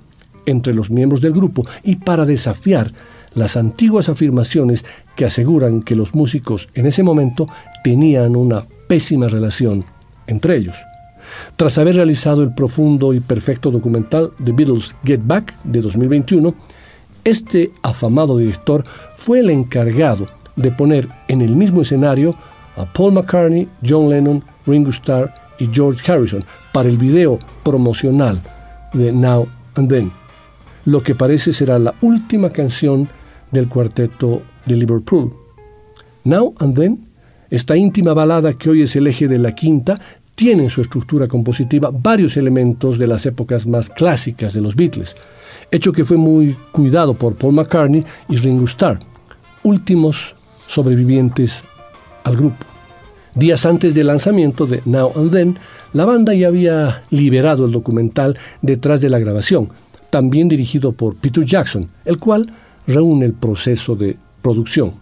entre 0.45 0.75
los 0.75 0.91
miembros 0.91 1.23
del 1.23 1.33
grupo 1.33 1.65
y 1.83 1.97
para 1.97 2.27
desafiar 2.27 2.93
las 3.35 3.57
antiguas 3.57 4.09
afirmaciones 4.09 4.85
que 5.17 5.25
aseguran 5.25 5.83
que 5.83 5.95
los 5.95 6.15
músicos 6.15 6.69
en 6.75 6.87
ese 6.87 7.03
momento 7.03 7.49
tenían 7.85 8.35
una 8.37 8.67
pésima 8.89 9.29
relación 9.29 9.85
entre 10.27 10.57
ellos. 10.57 10.77
Tras 11.57 11.79
haber 11.79 11.97
realizado 11.97 12.43
el 12.43 12.55
profundo 12.55 13.13
y 13.13 13.21
perfecto 13.21 13.71
documental 13.71 14.33
The 14.43 14.53
Beatles 14.53 14.95
Get 15.05 15.21
Back 15.25 15.55
de 15.65 15.83
2021, 15.83 16.55
este 17.25 17.71
afamado 17.83 18.39
director 18.39 18.85
fue 19.17 19.41
el 19.41 19.51
encargado 19.51 20.29
de 20.59 20.71
poner 20.71 21.09
en 21.29 21.41
el 21.41 21.57
mismo 21.57 21.83
escenario 21.83 22.35
a 22.77 22.85
Paul 22.85 23.13
McCartney, 23.13 23.69
John 23.87 24.11
Lennon, 24.11 24.43
Ringo 24.67 24.91
Starr 24.91 25.33
y 25.59 25.69
George 25.73 26.11
Harrison 26.11 26.45
para 26.73 26.89
el 26.89 26.99
video 26.99 27.39
promocional 27.63 28.41
de 28.93 29.13
Now 29.13 29.49
and 29.77 29.89
Then, 29.89 30.13
lo 30.85 31.03
que 31.03 31.15
parece 31.15 31.53
será 31.53 31.79
la 31.79 31.95
última 32.01 32.51
canción 32.51 33.09
del 33.51 33.69
cuarteto 33.69 34.43
de 34.67 34.77
Liverpool. 34.77 35.33
Now 36.25 36.55
and 36.59 36.77
Then, 36.77 37.09
esta 37.51 37.77
íntima 37.77 38.13
balada 38.13 38.53
que 38.55 38.71
hoy 38.71 38.83
es 38.83 38.95
el 38.97 39.07
eje 39.07 39.29
de 39.29 39.39
la 39.39 39.55
quinta, 39.55 40.01
tiene 40.35 40.65
en 40.65 40.71
su 40.71 40.83
estructura 40.83 41.27
compositiva 41.27 41.91
varios 41.93 42.37
elementos 42.37 42.99
de 42.99 43.07
las 43.07 43.27
épocas 43.27 43.67
más 43.67 43.91
clásicas 43.91 44.53
de 44.53 44.61
los 44.61 44.77
Beatles, 44.77 45.17
hecho 45.71 45.93
que 45.93 46.05
fue 46.05 46.17
muy 46.17 46.57
cuidado 46.71 47.15
por 47.15 47.35
Paul 47.35 47.55
McCartney 47.55 48.05
y 48.29 48.37
Ringo 48.37 48.67
Starr, 48.67 49.01
últimos 49.65 50.37
sobrevivientes 50.69 51.63
al 52.23 52.37
grupo. 52.37 52.65
Días 53.35 53.67
antes 53.67 53.95
del 53.95 54.07
lanzamiento 54.07 54.67
de 54.67 54.83
Now 54.85 55.13
and 55.17 55.33
Then, 55.33 55.59
la 55.93 56.05
banda 56.05 56.35
ya 56.35 56.49
había 56.49 57.03
liberado 57.11 57.67
el 57.67 57.73
documental 57.73 58.39
detrás 58.63 59.01
de 59.01 59.11
la 59.11 59.19
grabación, 59.19 59.71
también 60.11 60.49
dirigido 60.49 60.93
por 60.93 61.17
Peter 61.17 61.45
Jackson, 61.45 61.89
el 62.05 62.19
cual 62.19 62.53
reúne 62.87 63.27
el 63.27 63.33
proceso 63.33 63.97
de 63.97 64.17
producción. 64.43 64.95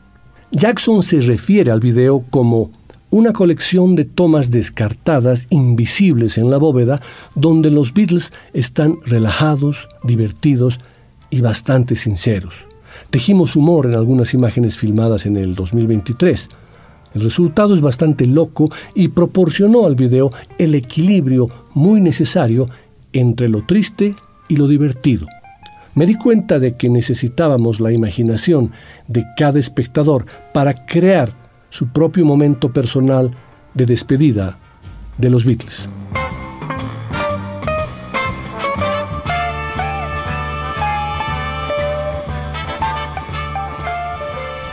Jackson 0.53 1.03
se 1.03 1.21
refiere 1.21 1.71
al 1.71 1.81
video 1.81 2.25
como 2.31 2.71
una 3.11 3.33
colección 3.33 3.97
de 3.97 4.05
tomas 4.05 4.51
descartadas, 4.51 5.47
invisibles 5.51 6.39
en 6.39 6.51
la 6.51 6.59
bóveda, 6.59 7.01
donde 7.35 7.71
los 7.71 7.95
Beatles 7.95 8.33
están 8.53 8.99
relajados, 9.05 9.89
divertidos 10.05 10.81
y 11.31 11.41
bastante 11.41 11.97
sinceros. 11.97 12.67
Tejimos 13.11 13.57
humor 13.57 13.87
en 13.87 13.95
algunas 13.95 14.35
imágenes 14.35 14.77
filmadas 14.77 15.27
en 15.27 15.37
el 15.37 15.55
2023. 15.55 16.49
El 17.15 17.23
resultado 17.23 17.75
es 17.75 17.81
bastante 17.81 18.27
loco 18.27 18.71
y 18.95 19.09
proporcionó 19.09 19.87
al 19.87 19.95
video 19.95 20.31
el 20.59 20.75
equilibrio 20.75 21.49
muy 21.75 22.01
necesario 22.01 22.67
entre 23.13 23.49
lo 23.49 23.65
triste 23.65 24.15
y 24.49 24.57
lo 24.57 24.69
divertido. 24.69 25.27
Me 25.95 26.05
di 26.05 26.17
cuenta 26.17 26.59
de 26.59 26.77
que 26.77 26.91
necesitábamos 26.91 27.81
la 27.81 27.91
imaginación 27.91 28.73
de 29.09 29.25
cada 29.37 29.59
espectador 29.59 30.27
para 30.53 30.85
crear 30.85 31.33
su 31.71 31.89
propio 31.89 32.27
momento 32.27 32.71
personal 32.71 33.31
de 33.73 33.87
despedida 33.87 34.59
de 35.17 35.31
los 35.31 35.45
Beatles. 35.47 35.89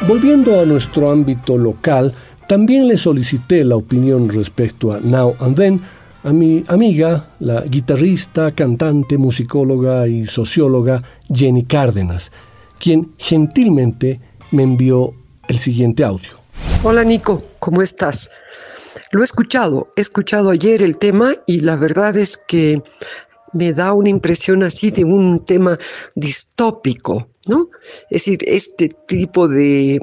Volviendo 0.05 0.59
a 0.59 0.65
nuestro 0.65 1.09
ámbito 1.09 1.57
local, 1.57 2.13
también 2.49 2.89
le 2.89 2.97
solicité 2.97 3.63
la 3.63 3.77
opinión 3.77 4.27
respecto 4.27 4.91
a 4.91 4.99
Now 4.99 5.35
and 5.39 5.55
Then 5.55 5.81
a 6.23 6.33
mi 6.33 6.63
amiga, 6.67 7.29
la 7.39 7.61
guitarrista, 7.61 8.53
cantante, 8.53 9.17
musicóloga 9.17 10.05
y 10.07 10.27
socióloga 10.27 11.01
Jenny 11.33 11.63
Cárdenas, 11.63 12.33
quien 12.79 13.13
gentilmente 13.17 14.19
me 14.51 14.63
envió 14.63 15.13
el 15.47 15.59
siguiente 15.59 16.03
audio. 16.03 16.31
Hola 16.83 17.05
Nico, 17.05 17.41
¿cómo 17.59 17.81
estás? 17.81 18.29
Lo 19.11 19.21
he 19.21 19.23
escuchado, 19.23 19.89
he 19.95 20.01
escuchado 20.01 20.49
ayer 20.49 20.81
el 20.81 20.97
tema 20.97 21.31
y 21.47 21.61
la 21.61 21.77
verdad 21.77 22.17
es 22.17 22.37
que 22.37 22.81
me 23.53 23.71
da 23.71 23.93
una 23.93 24.09
impresión 24.09 24.63
así 24.63 24.91
de 24.91 25.05
un 25.05 25.39
tema 25.45 25.77
distópico, 26.15 27.29
¿no? 27.47 27.69
Es 28.09 28.25
decir, 28.25 28.39
este 28.47 28.89
tipo 29.07 29.47
de, 29.47 29.99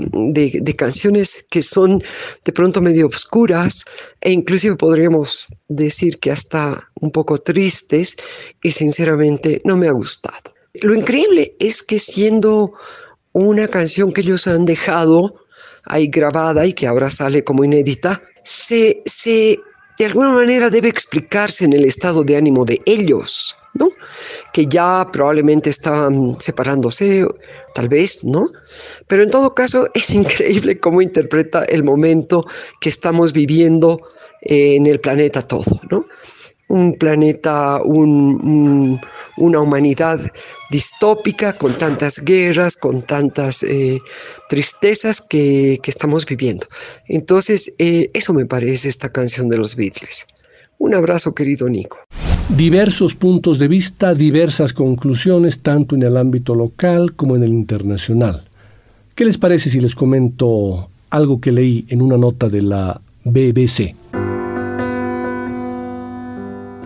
canciones 0.77 1.45
que 1.51 1.63
son 1.63 2.03
de 2.45 2.53
pronto 2.53 2.81
medio 2.81 3.07
obscuras 3.07 3.85
e 4.21 4.33
inclusive 4.33 4.77
podríamos 4.77 5.49
decir 5.69 6.19
que 6.19 6.31
hasta 6.31 6.91
un 7.01 7.11
poco 7.11 7.39
tristes 7.39 8.17
y 8.63 8.71
sinceramente 8.73 9.61
no 9.65 9.77
me 9.77 9.89
ha 9.89 9.93
gustado. 9.93 10.55
Lo 10.75 10.95
increíble 10.95 11.57
es 11.59 11.83
que 11.83 11.99
siendo 11.99 12.73
una 13.33 13.69
canción 13.69 14.13
que 14.13 14.21
ellos 14.21 14.47
han 14.47 14.65
dejado 14.65 15.35
ahí 15.85 16.09
grabada 16.09 16.67
y 16.67 16.73
que 16.73 16.87
ahora 16.87 17.11
sale 17.11 17.43
como 17.45 17.65
inédita, 17.65 18.23
se, 18.45 19.03
se 19.07 19.59
de 20.01 20.07
alguna 20.07 20.31
manera 20.31 20.71
debe 20.71 20.89
explicarse 20.89 21.67
en 21.67 21.75
el 21.75 21.85
estado 21.85 22.25
de 22.25 22.35
ánimo 22.35 22.65
de 22.65 22.81
ellos, 22.87 23.55
¿no? 23.75 23.91
Que 24.55 24.65
ya 24.65 25.07
probablemente 25.13 25.69
estaban 25.69 26.39
separándose, 26.41 27.27
tal 27.75 27.91
vez, 27.91 28.25
¿no? 28.25 28.49
Pero 29.09 29.25
en 29.25 29.31
todo 29.31 29.55
caso 29.55 29.89
es 29.95 30.09
increíble 30.09 30.81
cómo 30.81 31.03
interpreta 31.03 31.65
el 31.65 31.85
momento 31.85 32.47
que 32.81 32.89
estamos 32.89 33.35
viviendo 33.35 33.99
en 34.41 34.87
el 34.87 35.01
planeta 35.01 35.43
todo, 35.43 35.79
¿no? 35.91 36.07
Un 36.71 36.95
planeta, 36.95 37.81
una 37.85 39.61
humanidad 39.61 40.21
distópica, 40.71 41.53
con 41.53 41.77
tantas 41.77 42.25
guerras, 42.25 42.77
con 42.77 43.03
tantas 43.03 43.65
eh, 43.65 43.99
tristezas 44.49 45.21
que, 45.21 45.81
estamos 45.85 46.25
viviendo. 46.25 46.67
Entonces, 47.09 47.75
eh, 47.79 48.09
eso 48.15 48.33
me 48.33 48.47
parece 48.47 48.89
esta 48.89 49.09
canción 49.09 49.49
de 49.49 49.57
los 49.57 49.75
Beatles. 49.75 50.27
Un 50.79 50.95
abrazo, 50.95 51.35
querido 51.35 51.69
Nico. 51.69 51.99
Diversos 52.57 53.17
puntos 53.17 53.59
de 53.59 53.67
vista, 53.67 54.15
diversas 54.15 54.73
conclusiones, 54.73 55.59
tanto 55.59 55.97
en 55.97 56.05
el 56.05 56.17
ámbito 56.17 56.55
local 56.55 57.15
como 57.17 57.35
en 57.35 57.43
el 57.43 57.51
internacional. 57.51 58.45
¿Qué 59.17 59.25
les 59.25 59.39
parece 59.39 59.71
si 59.71 59.81
les 59.81 59.97
comento 59.97 60.89
algo 61.11 61.41
que 61.41 61.51
leí 61.51 61.85
en 61.89 62.01
una 62.01 62.17
nota 62.17 62.49
de 62.49 62.63
la 62.63 63.01
BBC? 63.25 63.95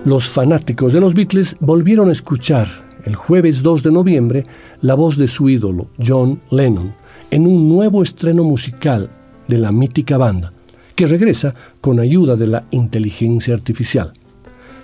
Los 0.05 0.29
fanáticos 0.29 0.93
de 0.93 1.01
los 1.01 1.14
Beatles 1.14 1.57
volvieron 1.61 2.11
a 2.11 2.12
escuchar 2.12 2.69
el 3.07 3.14
jueves 3.17 3.62
2 3.62 3.85
de 3.85 3.90
noviembre 3.90 4.45
la 4.83 4.95
voz 4.95 5.17
de 5.17 5.27
su 5.27 5.49
ídolo, 5.49 5.87
John 5.99 6.43
Lennon, 6.51 6.95
en 7.31 7.47
un 7.47 7.71
nuevo 7.71 8.03
estreno 8.03 8.45
musical 8.45 9.09
de 9.49 9.57
la 9.57 9.73
mítica 9.73 10.19
banda, 10.19 10.53
que 10.95 11.07
regresa 11.07 11.55
con 11.81 12.01
ayuda 12.01 12.37
de 12.37 12.47
la 12.47 12.64
inteligencia 12.71 13.55
artificial. 13.55 14.12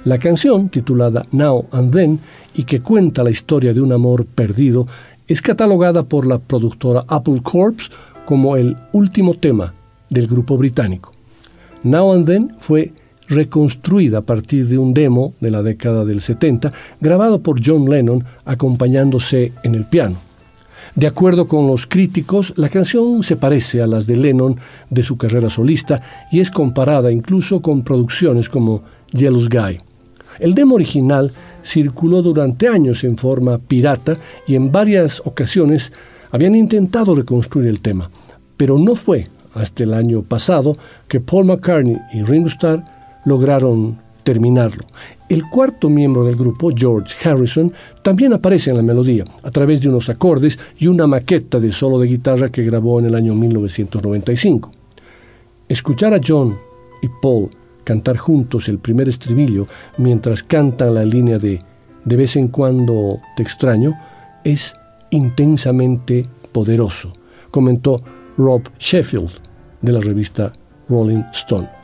La 0.07 0.19
canción, 0.19 0.71
titulada 0.71 1.27
Now 1.33 1.67
and 1.71 1.93
Then, 1.93 2.21
y 2.55 2.65
que 2.65 2.81
cuenta 2.81 3.23
la 3.23 3.31
historia 3.31 3.75
de 3.75 3.83
un 3.83 3.93
amor 3.93 4.25
perdido, 4.25 4.87
es 5.29 5.43
catalogada 5.43 6.03
por 6.03 6.27
la 6.27 6.39
productora 6.39 7.05
Apple 7.09 7.43
Corps 7.43 7.91
como 8.25 8.57
el 8.57 8.75
último 8.93 9.35
tema 9.35 9.75
del 10.09 10.27
grupo 10.27 10.57
británico. 10.57 11.13
Now 11.83 12.15
and 12.15 12.27
Then 12.27 12.57
fue 12.59 12.93
reconstruida 13.31 14.19
a 14.19 14.23
partir 14.23 14.67
de 14.69 14.77
un 14.77 14.93
demo 14.93 15.33
de 15.41 15.51
la 15.51 15.63
década 15.63 16.05
del 16.05 16.21
70, 16.21 16.73
grabado 17.01 17.41
por 17.41 17.65
John 17.65 17.89
Lennon 17.89 18.25
acompañándose 18.45 19.53
en 19.63 19.75
el 19.75 19.85
piano. 19.87 20.19
De 20.97 21.07
acuerdo 21.07 21.47
con 21.47 21.69
los 21.69 21.87
críticos, 21.87 22.53
la 22.57 22.69
canción 22.69 23.23
se 23.23 23.37
parece 23.37 23.81
a 23.81 23.87
las 23.87 24.07
de 24.09 24.17
Lennon 24.17 24.57
de 24.91 25.05
su 25.05 25.17
carrera 25.17 25.49
solista 25.49 26.03
y 26.33 26.41
es 26.41 26.51
comparada 26.51 27.13
incluso 27.13 27.63
con 27.63 27.83
producciones 27.83 28.49
como 28.49 28.83
Jealous 29.15 29.49
Guy. 29.49 29.79
El 30.41 30.55
demo 30.55 30.75
original 30.75 31.33
circuló 31.63 32.23
durante 32.23 32.67
años 32.67 33.05
en 33.05 33.17
forma 33.17 33.59
pirata 33.59 34.15
y 34.49 34.57
en 34.57 34.73
varias 34.73 35.23
ocasiones 35.25 35.93
habían 36.33 36.57
intentado 36.57 37.15
reconstruir 37.15 37.69
el 37.69 37.81
tema, 37.81 38.11
pero 38.57 38.77
no 38.77 38.97
fue 38.97 39.29
hasta 39.55 39.85
el 39.85 39.95
año 39.95 40.23
pasado 40.23 40.73
que 41.07 41.21
Paul 41.21 41.47
McCartney 41.47 41.99
y 42.13 42.23
Ringo 42.23 42.49
Starr 42.49 42.83
lograron 43.25 43.99
terminarlo. 44.23 44.85
El 45.29 45.45
cuarto 45.49 45.89
miembro 45.89 46.25
del 46.25 46.37
grupo, 46.37 46.71
George 46.75 47.15
Harrison, 47.29 47.73
también 48.03 48.33
aparece 48.33 48.71
en 48.71 48.77
la 48.77 48.83
melodía 48.83 49.25
a 49.43 49.51
través 49.51 49.81
de 49.81 49.89
unos 49.89 50.09
acordes 50.09 50.59
y 50.79 50.87
una 50.87 51.07
maqueta 51.07 51.59
de 51.61 51.73
solo 51.73 51.99
de 51.99 52.09
guitarra 52.09 52.49
que 52.49 52.65
grabó 52.65 53.01
en 53.01 53.07
el 53.07 53.15
año 53.15 53.35
1995. 53.35 54.71
Escuchar 55.69 56.15
a 56.15 56.21
John 56.25 56.59
y 57.03 57.09
Paul 57.23 57.49
cantar 57.85 58.17
juntos 58.17 58.69
el 58.69 58.79
primer 58.79 59.09
estribillo 59.09 59.67
mientras 59.99 60.43
cantan 60.43 60.95
la 60.95 61.05
línea 61.05 61.39
de 61.39 61.61
De 62.05 62.17
vez 62.17 62.37
en 62.37 62.49
cuando 62.49 63.21
te 63.37 63.43
extraño 63.43 63.93
es 64.45 64.75
intensamente 65.11 66.25
poderoso, 66.53 67.13
comentó 67.51 67.97
Rob 68.37 68.63
Sheffield 68.79 69.31
de 69.83 69.93
la 69.93 70.01
revista 70.01 70.53
Rolling 70.89 71.25
Stone. 71.33 71.80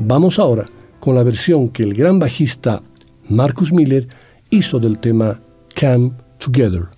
Vamos 0.00 0.38
ahora 0.38 0.64
con 1.00 1.16
la 1.16 1.24
versión 1.24 1.70
que 1.70 1.82
el 1.82 1.92
gran 1.92 2.20
bajista 2.20 2.82
Marcus 3.28 3.72
Miller 3.72 4.06
hizo 4.48 4.78
del 4.78 5.00
tema 5.00 5.40
Come 5.78 6.12
Together. 6.38 6.97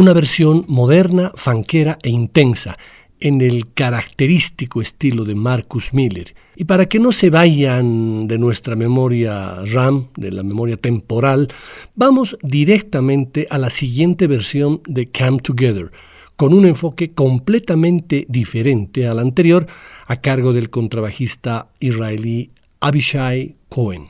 Una 0.00 0.14
versión 0.14 0.64
moderna, 0.66 1.30
fanquera 1.34 1.98
e 2.02 2.08
intensa, 2.08 2.78
en 3.20 3.42
el 3.42 3.74
característico 3.74 4.80
estilo 4.80 5.26
de 5.26 5.34
Marcus 5.34 5.92
Miller. 5.92 6.34
Y 6.56 6.64
para 6.64 6.86
que 6.86 6.98
no 6.98 7.12
se 7.12 7.28
vayan 7.28 8.26
de 8.26 8.38
nuestra 8.38 8.76
memoria 8.76 9.62
RAM, 9.66 10.08
de 10.16 10.32
la 10.32 10.42
memoria 10.42 10.78
temporal, 10.78 11.48
vamos 11.94 12.38
directamente 12.42 13.46
a 13.50 13.58
la 13.58 13.68
siguiente 13.68 14.26
versión 14.26 14.80
de 14.86 15.10
Come 15.10 15.42
Together, 15.42 15.90
con 16.34 16.54
un 16.54 16.64
enfoque 16.64 17.12
completamente 17.12 18.24
diferente 18.26 19.06
al 19.06 19.18
anterior, 19.18 19.66
a 20.06 20.16
cargo 20.16 20.54
del 20.54 20.70
contrabajista 20.70 21.68
israelí 21.78 22.52
Abishai 22.80 23.56
Cohen. 23.68 24.09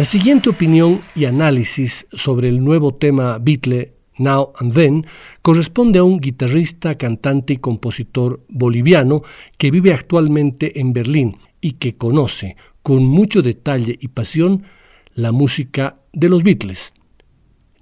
La 0.00 0.06
siguiente 0.06 0.48
opinión 0.48 1.02
y 1.14 1.26
análisis 1.26 2.06
sobre 2.10 2.48
el 2.48 2.64
nuevo 2.64 2.94
tema 2.94 3.36
Beatle 3.38 3.92
Now 4.16 4.54
and 4.56 4.72
Then, 4.72 5.06
corresponde 5.42 5.98
a 5.98 6.04
un 6.04 6.20
guitarrista, 6.20 6.94
cantante 6.94 7.52
y 7.52 7.56
compositor 7.58 8.42
boliviano 8.48 9.20
que 9.58 9.70
vive 9.70 9.92
actualmente 9.92 10.80
en 10.80 10.94
Berlín 10.94 11.36
y 11.60 11.72
que 11.72 11.98
conoce 11.98 12.56
con 12.82 13.04
mucho 13.04 13.42
detalle 13.42 13.94
y 14.00 14.08
pasión 14.08 14.62
la 15.12 15.32
música 15.32 16.00
de 16.14 16.30
los 16.30 16.44
Beatles. 16.44 16.94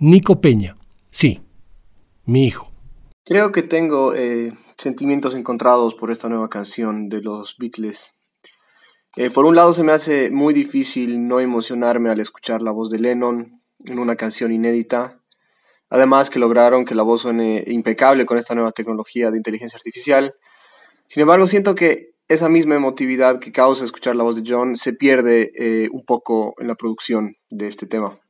Nico 0.01 0.41
Peña, 0.41 0.77
sí, 1.13 1.41
mi 2.25 2.47
hijo. 2.47 2.73
Creo 3.25 3.53
que 3.53 3.63
tengo 3.63 4.13
eh, 4.17 4.53
sentimientos 4.77 5.37
encontrados 5.37 5.95
por 5.95 6.11
esta 6.11 6.29
nueva 6.29 6.49
canción 6.49 7.09
de 7.09 7.23
los 7.23 7.57
Beatles. 7.59 8.18
Eh, 9.21 9.31
por 9.31 9.47
un 9.47 9.57
lado 9.57 9.73
se 9.73 9.83
me 9.83 9.91
hace 9.91 10.31
muy 10.31 10.55
difícil 10.55 11.27
no 11.27 11.41
emocionarme 11.41 12.09
al 12.09 12.21
escuchar 12.21 12.63
la 12.63 12.71
voz 12.71 12.89
de 12.89 13.01
Lennon 13.01 13.61
en 13.85 13.99
una 13.99 14.15
canción 14.15 14.53
inédita. 14.53 15.21
Además 15.91 16.31
que 16.31 16.39
lograron 16.39 16.85
que 16.85 16.95
la 16.95 17.03
voz 17.03 17.23
suene 17.23 17.65
impecable 17.67 18.27
con 18.27 18.39
esta 18.39 18.55
nueva 18.55 18.71
tecnología 18.71 19.33
de 19.33 19.37
inteligencia 19.37 19.77
artificial. 19.77 20.35
Sin 21.09 21.23
embargo, 21.23 21.49
siento 21.49 21.75
que 21.75 22.13
esa 22.29 22.49
misma 22.49 22.77
emotividad 22.77 23.41
que 23.41 23.51
causa 23.51 23.85
escuchar 23.85 24.15
la 24.15 24.23
voz 24.23 24.37
de 24.37 24.49
John 24.49 24.77
se 24.77 24.93
pierde 24.93 25.51
eh, 25.57 25.89
un 25.91 26.05
poco 26.05 26.55
en 26.59 26.69
la 26.69 26.77
producción 26.77 27.35
de 27.51 27.67
este 27.67 27.89
tema. 27.89 28.21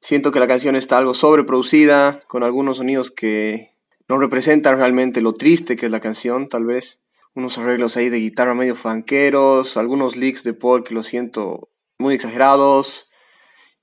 Siento 0.00 0.32
que 0.32 0.40
la 0.40 0.48
canción 0.48 0.74
está 0.74 0.96
algo 0.96 1.12
sobreproducida, 1.12 2.18
con 2.28 2.44
algunos 2.44 2.78
sonidos 2.78 3.10
que 3.10 3.74
no 4.08 4.16
representan 4.16 4.78
realmente 4.78 5.20
lo 5.20 5.34
triste 5.34 5.76
que 5.76 5.84
es 5.84 5.92
la 5.92 6.00
canción, 6.00 6.48
tal 6.48 6.64
vez. 6.64 6.98
Unos 7.34 7.58
arreglos 7.58 7.96
ahí 7.96 8.08
de 8.08 8.18
guitarra 8.18 8.54
medio 8.54 8.74
fanqueros, 8.74 9.76
algunos 9.76 10.16
leaks 10.16 10.42
de 10.42 10.52
Paul 10.52 10.82
que 10.82 10.94
lo 10.94 11.02
siento 11.02 11.68
muy 11.98 12.14
exagerados. 12.14 13.10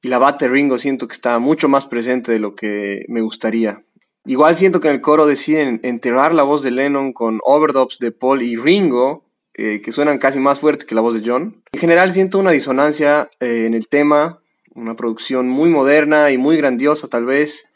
Y 0.02 0.10
la 0.10 0.20
bate 0.20 0.48
Ringo 0.48 0.78
siento 0.78 1.08
que 1.08 1.14
está 1.14 1.39
mucho 1.39 1.70
más 1.70 1.86
presente 1.86 2.32
de 2.32 2.39
lo 2.39 2.56
que 2.56 3.06
me 3.08 3.22
gustaría. 3.22 3.84
Igual 4.26 4.56
siento 4.56 4.82
que 4.82 4.89
en 4.89 4.95
el 4.95 5.02
coro 5.02 5.26
deciden 5.26 5.80
enterrar 5.84 6.34
la 6.34 6.43
voz 6.43 6.62
de 6.62 6.72
Lennon 6.72 7.14
con 7.14 7.39
overdubs 7.45 7.98
de 8.00 8.12
Paul 8.12 8.41
y 8.41 8.58
Ringo, 8.58 9.24
eh, 9.54 9.82
que 9.82 9.93
suenan 9.93 10.20
casi 10.20 10.39
más 10.39 10.60
fuerte 10.60 10.86
que 10.86 10.95
la 10.95 11.02
voz 11.02 11.14
de 11.14 11.28
John. 11.28 11.64
En 11.72 11.80
general 11.80 12.12
siento 12.14 12.38
una 12.38 12.52
disonancia 12.52 13.30
eh, 13.39 13.66
en 13.66 13.74
el 13.74 13.88
tema, 13.88 14.41
una 14.76 14.95
producción 14.95 15.48
muy 15.48 15.70
moderna 15.70 16.30
y 16.32 16.38
muy 16.38 16.58
grandiosa 16.58 17.08
tal 17.08 17.26
vez 17.26 17.70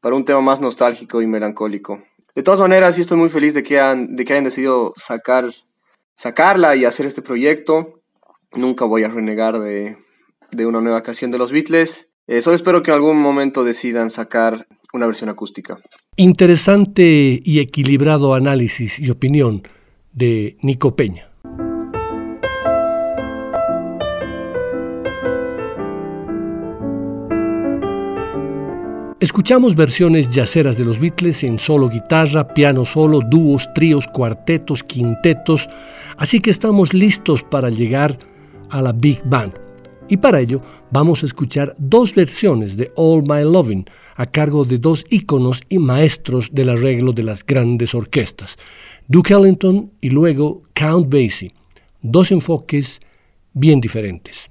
para 0.00 0.14
un 0.14 0.26
tema 0.26 0.42
más 0.42 0.60
nostálgico 0.60 1.22
y 1.22 1.26
melancólico. 1.26 2.02
De 2.34 2.42
todas 2.42 2.60
maneras, 2.60 2.96
sí 2.96 3.02
estoy 3.02 3.18
muy 3.18 3.28
feliz 3.28 3.54
de 3.54 3.62
que, 3.62 3.78
hayan 3.78 4.16
decidido 4.16 4.92
sacar, 4.96 5.50
sacarla 6.16 6.74
y 6.74 6.84
hacer 6.84 7.06
este 7.06 7.22
proyecto. 7.22 8.02
Nunca 8.54 8.84
voy 8.84 9.04
a 9.04 9.08
renegar 9.08 9.60
de, 9.60 9.96
de 10.50 10.66
una 10.66 10.80
nueva 10.80 11.02
canción 11.02 11.30
de 11.30 11.38
los 11.38 11.52
Beatles. 11.52 12.10
Eh, 12.26 12.42
solo 12.42 12.56
espero 12.56 12.82
que 12.82 12.90
en 12.90 12.96
algún 12.96 13.20
momento 13.20 13.62
decidan 13.62 14.10
sacar 14.10 14.66
una 14.92 15.06
versión 15.06 15.30
acústica. 15.30 15.78
Interesante 16.16 17.40
y 17.42 17.60
equilibrado 17.60 18.34
análisis 18.34 18.98
y 18.98 19.10
opinión 19.10 19.62
de 20.12 20.56
Nico 20.62 20.96
Peña. 20.96 21.33
Escuchamos 29.24 29.74
versiones 29.74 30.28
yaceras 30.28 30.76
de 30.76 30.84
los 30.84 31.00
Beatles 31.00 31.44
en 31.44 31.58
solo 31.58 31.88
guitarra, 31.88 32.46
piano 32.46 32.84
solo, 32.84 33.20
dúos, 33.26 33.66
tríos, 33.74 34.06
cuartetos, 34.06 34.84
quintetos, 34.84 35.66
así 36.18 36.40
que 36.40 36.50
estamos 36.50 36.92
listos 36.92 37.42
para 37.42 37.70
llegar 37.70 38.18
a 38.68 38.82
la 38.82 38.92
Big 38.92 39.22
Band. 39.24 39.54
Y 40.10 40.18
para 40.18 40.40
ello 40.40 40.60
vamos 40.90 41.22
a 41.22 41.26
escuchar 41.26 41.74
dos 41.78 42.14
versiones 42.14 42.76
de 42.76 42.92
All 42.96 43.22
My 43.22 43.50
Loving 43.50 43.86
a 44.16 44.26
cargo 44.26 44.66
de 44.66 44.76
dos 44.76 45.06
íconos 45.08 45.62
y 45.70 45.78
maestros 45.78 46.50
del 46.52 46.68
arreglo 46.68 47.14
de 47.14 47.22
las 47.22 47.46
grandes 47.46 47.94
orquestas, 47.94 48.58
Duke 49.08 49.32
Ellington 49.32 49.90
y 50.02 50.10
luego 50.10 50.64
Count 50.74 51.10
Basie, 51.10 51.54
dos 52.02 52.30
enfoques 52.30 53.00
bien 53.54 53.80
diferentes. 53.80 54.50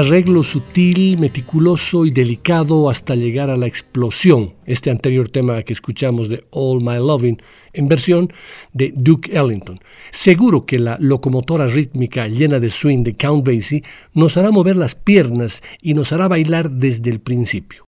Arreglo 0.00 0.42
sutil, 0.42 1.18
meticuloso 1.18 2.06
y 2.06 2.10
delicado 2.10 2.88
hasta 2.88 3.14
llegar 3.14 3.50
a 3.50 3.56
la 3.58 3.66
explosión, 3.66 4.54
este 4.64 4.90
anterior 4.90 5.28
tema 5.28 5.62
que 5.62 5.74
escuchamos 5.74 6.30
de 6.30 6.42
All 6.52 6.80
My 6.82 6.96
Loving, 6.96 7.36
en 7.74 7.86
versión 7.86 8.32
de 8.72 8.94
Duke 8.96 9.30
Ellington. 9.36 9.78
Seguro 10.10 10.64
que 10.64 10.78
la 10.78 10.96
locomotora 11.00 11.66
rítmica 11.66 12.28
llena 12.28 12.58
de 12.58 12.70
swing 12.70 13.02
de 13.02 13.14
Count 13.14 13.46
Basie 13.46 13.84
nos 14.14 14.38
hará 14.38 14.50
mover 14.50 14.76
las 14.76 14.94
piernas 14.94 15.62
y 15.82 15.92
nos 15.92 16.12
hará 16.12 16.28
bailar 16.28 16.70
desde 16.70 17.10
el 17.10 17.20
principio. 17.20 17.84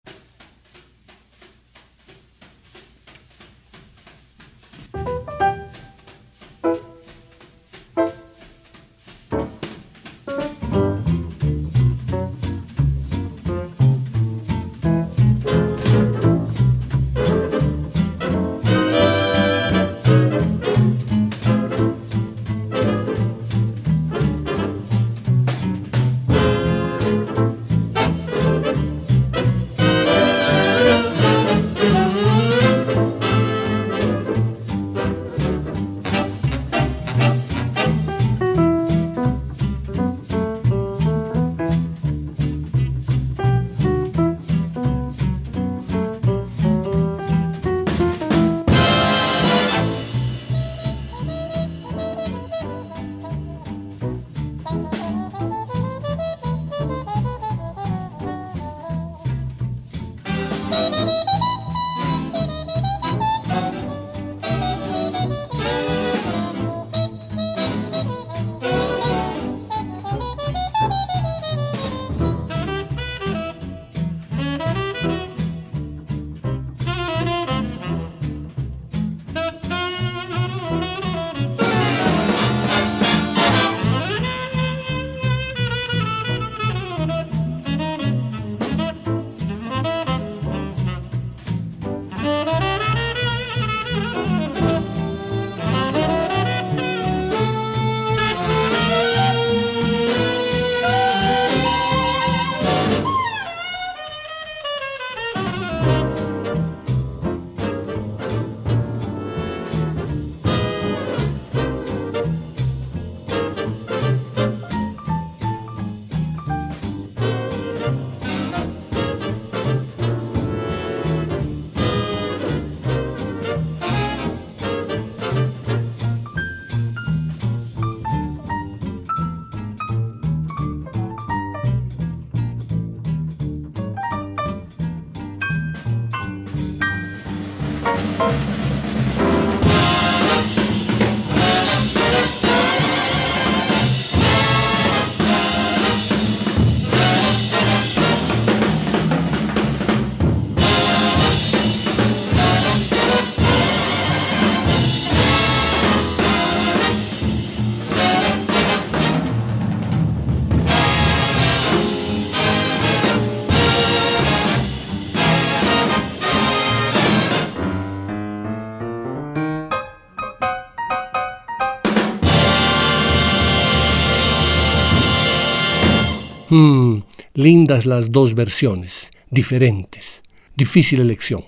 Hmm, 176.55 177.05
lindas 177.33 177.87
las 177.87 178.13
dos 178.13 178.35
versiones, 178.35 179.11
diferentes. 179.31 180.23
Difícil 180.55 181.01
elección. 181.01 181.47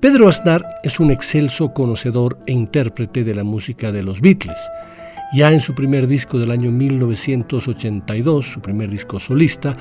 Pedro 0.00 0.28
Aznar 0.28 0.78
es 0.84 1.00
un 1.00 1.10
excelso 1.10 1.72
conocedor 1.74 2.38
e 2.46 2.52
intérprete 2.52 3.24
de 3.24 3.34
la 3.34 3.42
música 3.42 3.90
de 3.90 4.04
los 4.04 4.20
Beatles 4.20 4.60
ya 5.32 5.52
en 5.52 5.60
su 5.60 5.74
primer 5.74 6.06
disco 6.06 6.38
del 6.38 6.50
año 6.50 6.70
1982, 6.70 8.46
su 8.46 8.60
primer 8.60 8.90
disco 8.90 9.20
solista, 9.20 9.76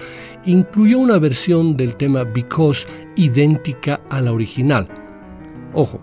incluyó 0.46 1.00
una 1.00 1.20
versión 1.20 1.78
del 1.78 1.96
tema 1.96 2.24
Because 2.24 2.86
idéntica 3.16 4.02
a 4.10 4.22
la 4.22 4.34
original. 4.34 4.88
Ojo, 5.74 6.02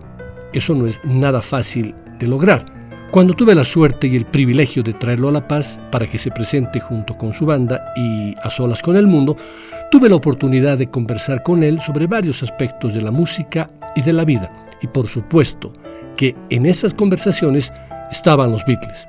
eso 0.53 0.75
no 0.75 0.87
es 0.87 1.01
nada 1.05 1.43
fácil 1.43 1.95
de 2.19 2.27
lograr. 2.27 2.73
Cuando 3.11 3.35
tuve 3.35 3.55
la 3.55 3.65
suerte 3.65 4.09
y 4.09 4.17
el 4.17 4.25
privilegio 4.25 4.83
de 4.83 4.95
traerlo 4.95 5.29
a 5.29 5.33
La 5.33 5.47
Paz 5.47 5.81
para 5.93 6.07
que 6.07 6.19
se 6.19 6.31
presente 6.31 6.81
junto 6.81 7.17
con 7.17 7.33
su 7.33 7.47
banda 7.47 7.93
y 7.97 8.35
a 8.43 8.51
solas 8.51 8.83
con 8.83 8.97
el 8.97 9.07
mundo, 9.07 9.37
tuve 9.91 10.09
la 10.09 10.17
oportunidad 10.17 10.79
de 10.79 10.91
conversar 10.91 11.43
con 11.43 11.63
él 11.63 11.81
sobre 11.81 12.09
varios 12.09 12.43
aspectos 12.43 12.93
de 12.95 13.03
la 13.03 13.13
música 13.13 13.71
y 13.95 14.03
de 14.03 14.13
la 14.13 14.25
vida. 14.25 14.69
Y 14.83 14.89
por 14.89 15.07
supuesto 15.07 15.73
que 16.17 16.35
en 16.51 16.67
esas 16.67 16.93
conversaciones 16.93 17.73
estaban 18.11 18.51
los 18.51 18.65
Beatles. 18.65 19.07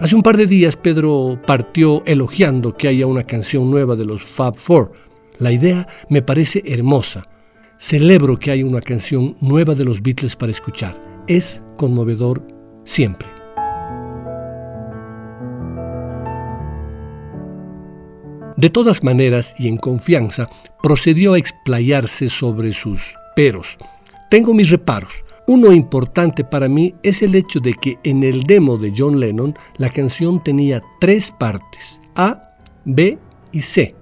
Hace 0.00 0.16
un 0.16 0.22
par 0.22 0.36
de 0.36 0.46
días 0.46 0.76
Pedro 0.76 1.40
partió 1.46 2.02
elogiando 2.04 2.76
que 2.76 2.88
haya 2.88 3.06
una 3.06 3.22
canción 3.22 3.70
nueva 3.70 3.96
de 3.96 4.04
los 4.04 4.22
Fab 4.22 4.56
Four. 4.56 4.92
La 5.38 5.52
idea 5.52 5.86
me 6.08 6.22
parece 6.22 6.62
hermosa. 6.66 7.28
Celebro 7.78 8.38
que 8.38 8.50
haya 8.50 8.66
una 8.66 8.80
canción 8.80 9.36
nueva 9.40 9.74
de 9.74 9.84
los 9.84 10.02
Beatles 10.02 10.36
para 10.36 10.52
escuchar. 10.52 11.00
Es 11.26 11.62
conmovedor 11.76 12.46
siempre. 12.84 13.28
De 18.56 18.70
todas 18.70 19.02
maneras 19.02 19.54
y 19.58 19.68
en 19.68 19.76
confianza, 19.76 20.48
procedió 20.82 21.34
a 21.34 21.38
explayarse 21.38 22.28
sobre 22.30 22.72
sus 22.72 23.14
peros. 23.34 23.76
Tengo 24.30 24.54
mis 24.54 24.70
reparos. 24.70 25.23
Uno 25.46 25.72
importante 25.72 26.42
para 26.42 26.68
mí 26.68 26.94
es 27.02 27.20
el 27.22 27.34
hecho 27.34 27.60
de 27.60 27.74
que 27.74 27.98
en 28.02 28.22
el 28.22 28.44
demo 28.44 28.78
de 28.78 28.92
John 28.96 29.20
Lennon 29.20 29.54
la 29.76 29.90
canción 29.90 30.42
tenía 30.42 30.82
tres 31.00 31.30
partes, 31.30 32.00
A, 32.14 32.56
B 32.86 33.18
y 33.52 33.60
C, 33.60 33.94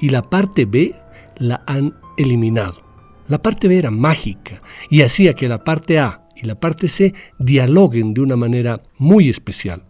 y 0.00 0.08
la 0.08 0.22
parte 0.22 0.64
B 0.64 0.92
la 1.36 1.62
han 1.68 1.94
eliminado. 2.16 2.82
La 3.28 3.40
parte 3.40 3.68
B 3.68 3.78
era 3.78 3.92
mágica 3.92 4.60
y 4.90 5.02
hacía 5.02 5.34
que 5.34 5.48
la 5.48 5.62
parte 5.62 6.00
A 6.00 6.22
y 6.34 6.46
la 6.46 6.58
parte 6.58 6.88
C 6.88 7.14
dialoguen 7.38 8.12
de 8.12 8.22
una 8.22 8.36
manera 8.36 8.82
muy 8.98 9.28
especial. 9.28 9.84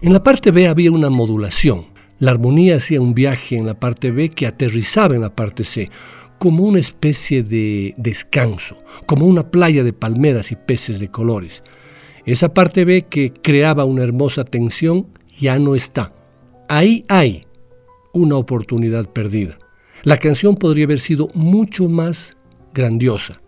En 0.00 0.12
la 0.12 0.22
parte 0.22 0.52
B 0.52 0.68
había 0.68 0.92
una 0.92 1.10
modulación. 1.10 1.86
La 2.20 2.30
armonía 2.30 2.76
hacía 2.76 3.00
un 3.00 3.14
viaje 3.14 3.56
en 3.56 3.66
la 3.66 3.80
parte 3.80 4.10
B 4.12 4.28
que 4.28 4.46
aterrizaba 4.46 5.14
en 5.14 5.22
la 5.22 5.34
parte 5.34 5.64
C, 5.64 5.90
como 6.40 6.64
una 6.64 6.78
especie 6.78 7.42
de 7.42 7.92
descanso, 7.98 8.78
como 9.04 9.26
una 9.26 9.50
playa 9.50 9.84
de 9.84 9.92
palmeras 9.92 10.50
y 10.52 10.56
peces 10.56 10.98
de 10.98 11.10
colores. 11.10 11.62
Esa 12.24 12.54
parte 12.54 12.86
B 12.86 13.02
que 13.02 13.30
creaba 13.30 13.84
una 13.84 14.04
hermosa 14.04 14.44
tensión 14.44 15.06
ya 15.38 15.58
no 15.58 15.74
está. 15.74 16.14
Ahí 16.66 17.04
hay 17.08 17.44
una 18.14 18.36
oportunidad 18.36 19.04
perdida. 19.10 19.58
La 20.02 20.16
canción 20.16 20.54
podría 20.54 20.86
haber 20.86 21.00
sido 21.00 21.28
mucho 21.34 21.90
más 21.90 22.38
grandiosa, 22.72 23.42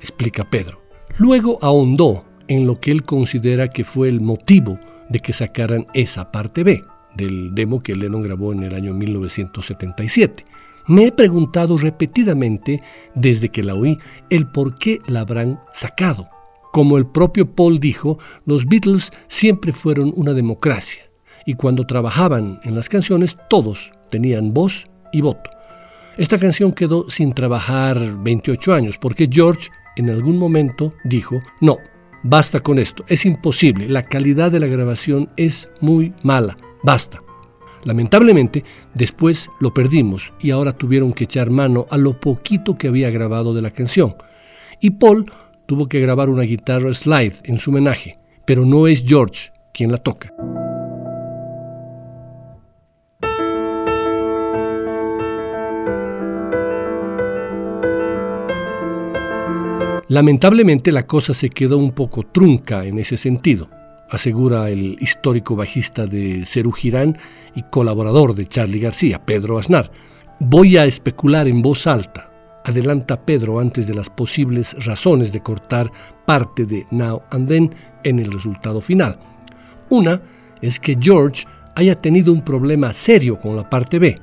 explica 0.00 0.50
Pedro. 0.50 0.82
Luego 1.18 1.60
ahondó 1.62 2.24
en 2.48 2.66
lo 2.66 2.80
que 2.80 2.90
él 2.90 3.04
considera 3.04 3.68
que 3.68 3.84
fue 3.84 4.08
el 4.08 4.20
motivo 4.20 4.80
de 5.10 5.20
que 5.20 5.32
sacaran 5.32 5.86
esa 5.94 6.32
parte 6.32 6.64
B 6.64 6.82
del 7.14 7.54
demo 7.54 7.84
que 7.84 7.94
Lennon 7.94 8.22
grabó 8.22 8.52
en 8.52 8.64
el 8.64 8.74
año 8.74 8.94
1977. 8.94 10.44
Me 10.86 11.06
he 11.06 11.12
preguntado 11.12 11.78
repetidamente 11.78 12.82
desde 13.14 13.48
que 13.48 13.62
la 13.62 13.74
oí 13.74 13.98
el 14.30 14.50
por 14.50 14.78
qué 14.78 15.00
la 15.06 15.20
habrán 15.20 15.60
sacado. 15.72 16.28
Como 16.72 16.96
el 16.96 17.06
propio 17.06 17.54
Paul 17.54 17.78
dijo, 17.78 18.18
los 18.46 18.66
Beatles 18.66 19.12
siempre 19.28 19.72
fueron 19.72 20.12
una 20.16 20.32
democracia 20.32 21.02
y 21.46 21.54
cuando 21.54 21.86
trabajaban 21.86 22.60
en 22.64 22.74
las 22.74 22.88
canciones 22.88 23.36
todos 23.48 23.92
tenían 24.10 24.52
voz 24.52 24.86
y 25.12 25.20
voto. 25.20 25.50
Esta 26.16 26.38
canción 26.38 26.72
quedó 26.72 27.08
sin 27.08 27.32
trabajar 27.32 27.98
28 28.22 28.74
años 28.74 28.98
porque 28.98 29.28
George 29.30 29.70
en 29.96 30.10
algún 30.10 30.38
momento 30.38 30.94
dijo, 31.04 31.42
no, 31.60 31.78
basta 32.22 32.60
con 32.60 32.78
esto, 32.78 33.04
es 33.08 33.24
imposible, 33.24 33.88
la 33.88 34.04
calidad 34.06 34.50
de 34.50 34.60
la 34.60 34.66
grabación 34.66 35.30
es 35.36 35.68
muy 35.80 36.12
mala, 36.22 36.56
basta. 36.82 37.22
Lamentablemente, 37.84 38.64
después 38.94 39.48
lo 39.60 39.74
perdimos 39.74 40.32
y 40.40 40.50
ahora 40.50 40.72
tuvieron 40.72 41.12
que 41.12 41.24
echar 41.24 41.50
mano 41.50 41.86
a 41.90 41.96
lo 41.96 42.18
poquito 42.18 42.74
que 42.74 42.88
había 42.88 43.10
grabado 43.10 43.54
de 43.54 43.62
la 43.62 43.70
canción. 43.70 44.14
Y 44.80 44.90
Paul 44.90 45.30
tuvo 45.66 45.88
que 45.88 46.00
grabar 46.00 46.28
una 46.28 46.42
guitarra 46.42 46.94
slide 46.94 47.34
en 47.44 47.58
su 47.58 47.70
homenaje, 47.70 48.18
pero 48.46 48.64
no 48.64 48.86
es 48.86 49.04
George 49.06 49.50
quien 49.72 49.90
la 49.90 49.98
toca. 49.98 50.32
Lamentablemente 60.08 60.92
la 60.92 61.06
cosa 61.06 61.32
se 61.32 61.48
quedó 61.48 61.78
un 61.78 61.92
poco 61.92 62.22
trunca 62.22 62.84
en 62.84 62.98
ese 62.98 63.16
sentido, 63.16 63.70
asegura 64.12 64.68
el 64.68 64.98
histórico 65.00 65.56
bajista 65.56 66.06
de 66.06 66.44
Cerú 66.44 66.70
Girán 66.72 67.16
y 67.54 67.62
colaborador 67.62 68.34
de 68.34 68.46
Charlie 68.46 68.78
García, 68.78 69.24
Pedro 69.24 69.58
Aznar. 69.58 69.90
Voy 70.38 70.76
a 70.76 70.84
especular 70.84 71.48
en 71.48 71.62
voz 71.62 71.86
alta, 71.86 72.30
adelanta 72.64 73.24
Pedro 73.24 73.58
antes 73.58 73.86
de 73.86 73.94
las 73.94 74.10
posibles 74.10 74.76
razones 74.84 75.32
de 75.32 75.42
cortar 75.42 75.90
parte 76.26 76.66
de 76.66 76.86
Now 76.90 77.22
and 77.30 77.48
Then 77.48 77.74
en 78.04 78.18
el 78.18 78.30
resultado 78.30 78.80
final. 78.80 79.18
Una 79.88 80.20
es 80.60 80.78
que 80.78 80.96
George 81.00 81.46
haya 81.74 81.94
tenido 82.00 82.32
un 82.32 82.42
problema 82.42 82.92
serio 82.92 83.38
con 83.38 83.56
la 83.56 83.68
parte 83.68 83.98
B, 83.98 84.16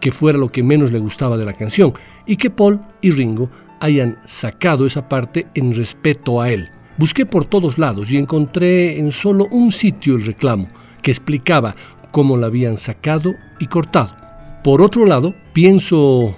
que 0.00 0.12
fuera 0.12 0.38
lo 0.38 0.52
que 0.52 0.62
menos 0.62 0.92
le 0.92 0.98
gustaba 0.98 1.38
de 1.38 1.46
la 1.46 1.54
canción, 1.54 1.94
y 2.26 2.36
que 2.36 2.50
Paul 2.50 2.80
y 3.00 3.10
Ringo 3.10 3.50
hayan 3.80 4.18
sacado 4.26 4.84
esa 4.84 5.08
parte 5.08 5.46
en 5.54 5.74
respeto 5.74 6.42
a 6.42 6.50
él. 6.50 6.70
Busqué 7.00 7.24
por 7.24 7.46
todos 7.46 7.78
lados 7.78 8.10
y 8.10 8.18
encontré 8.18 8.98
en 8.98 9.10
solo 9.10 9.46
un 9.50 9.72
sitio 9.72 10.16
el 10.16 10.26
reclamo, 10.26 10.68
que 11.00 11.10
explicaba 11.10 11.74
cómo 12.10 12.36
la 12.36 12.48
habían 12.48 12.76
sacado 12.76 13.36
y 13.58 13.68
cortado. 13.68 14.14
Por 14.62 14.82
otro 14.82 15.06
lado, 15.06 15.34
pienso 15.54 16.36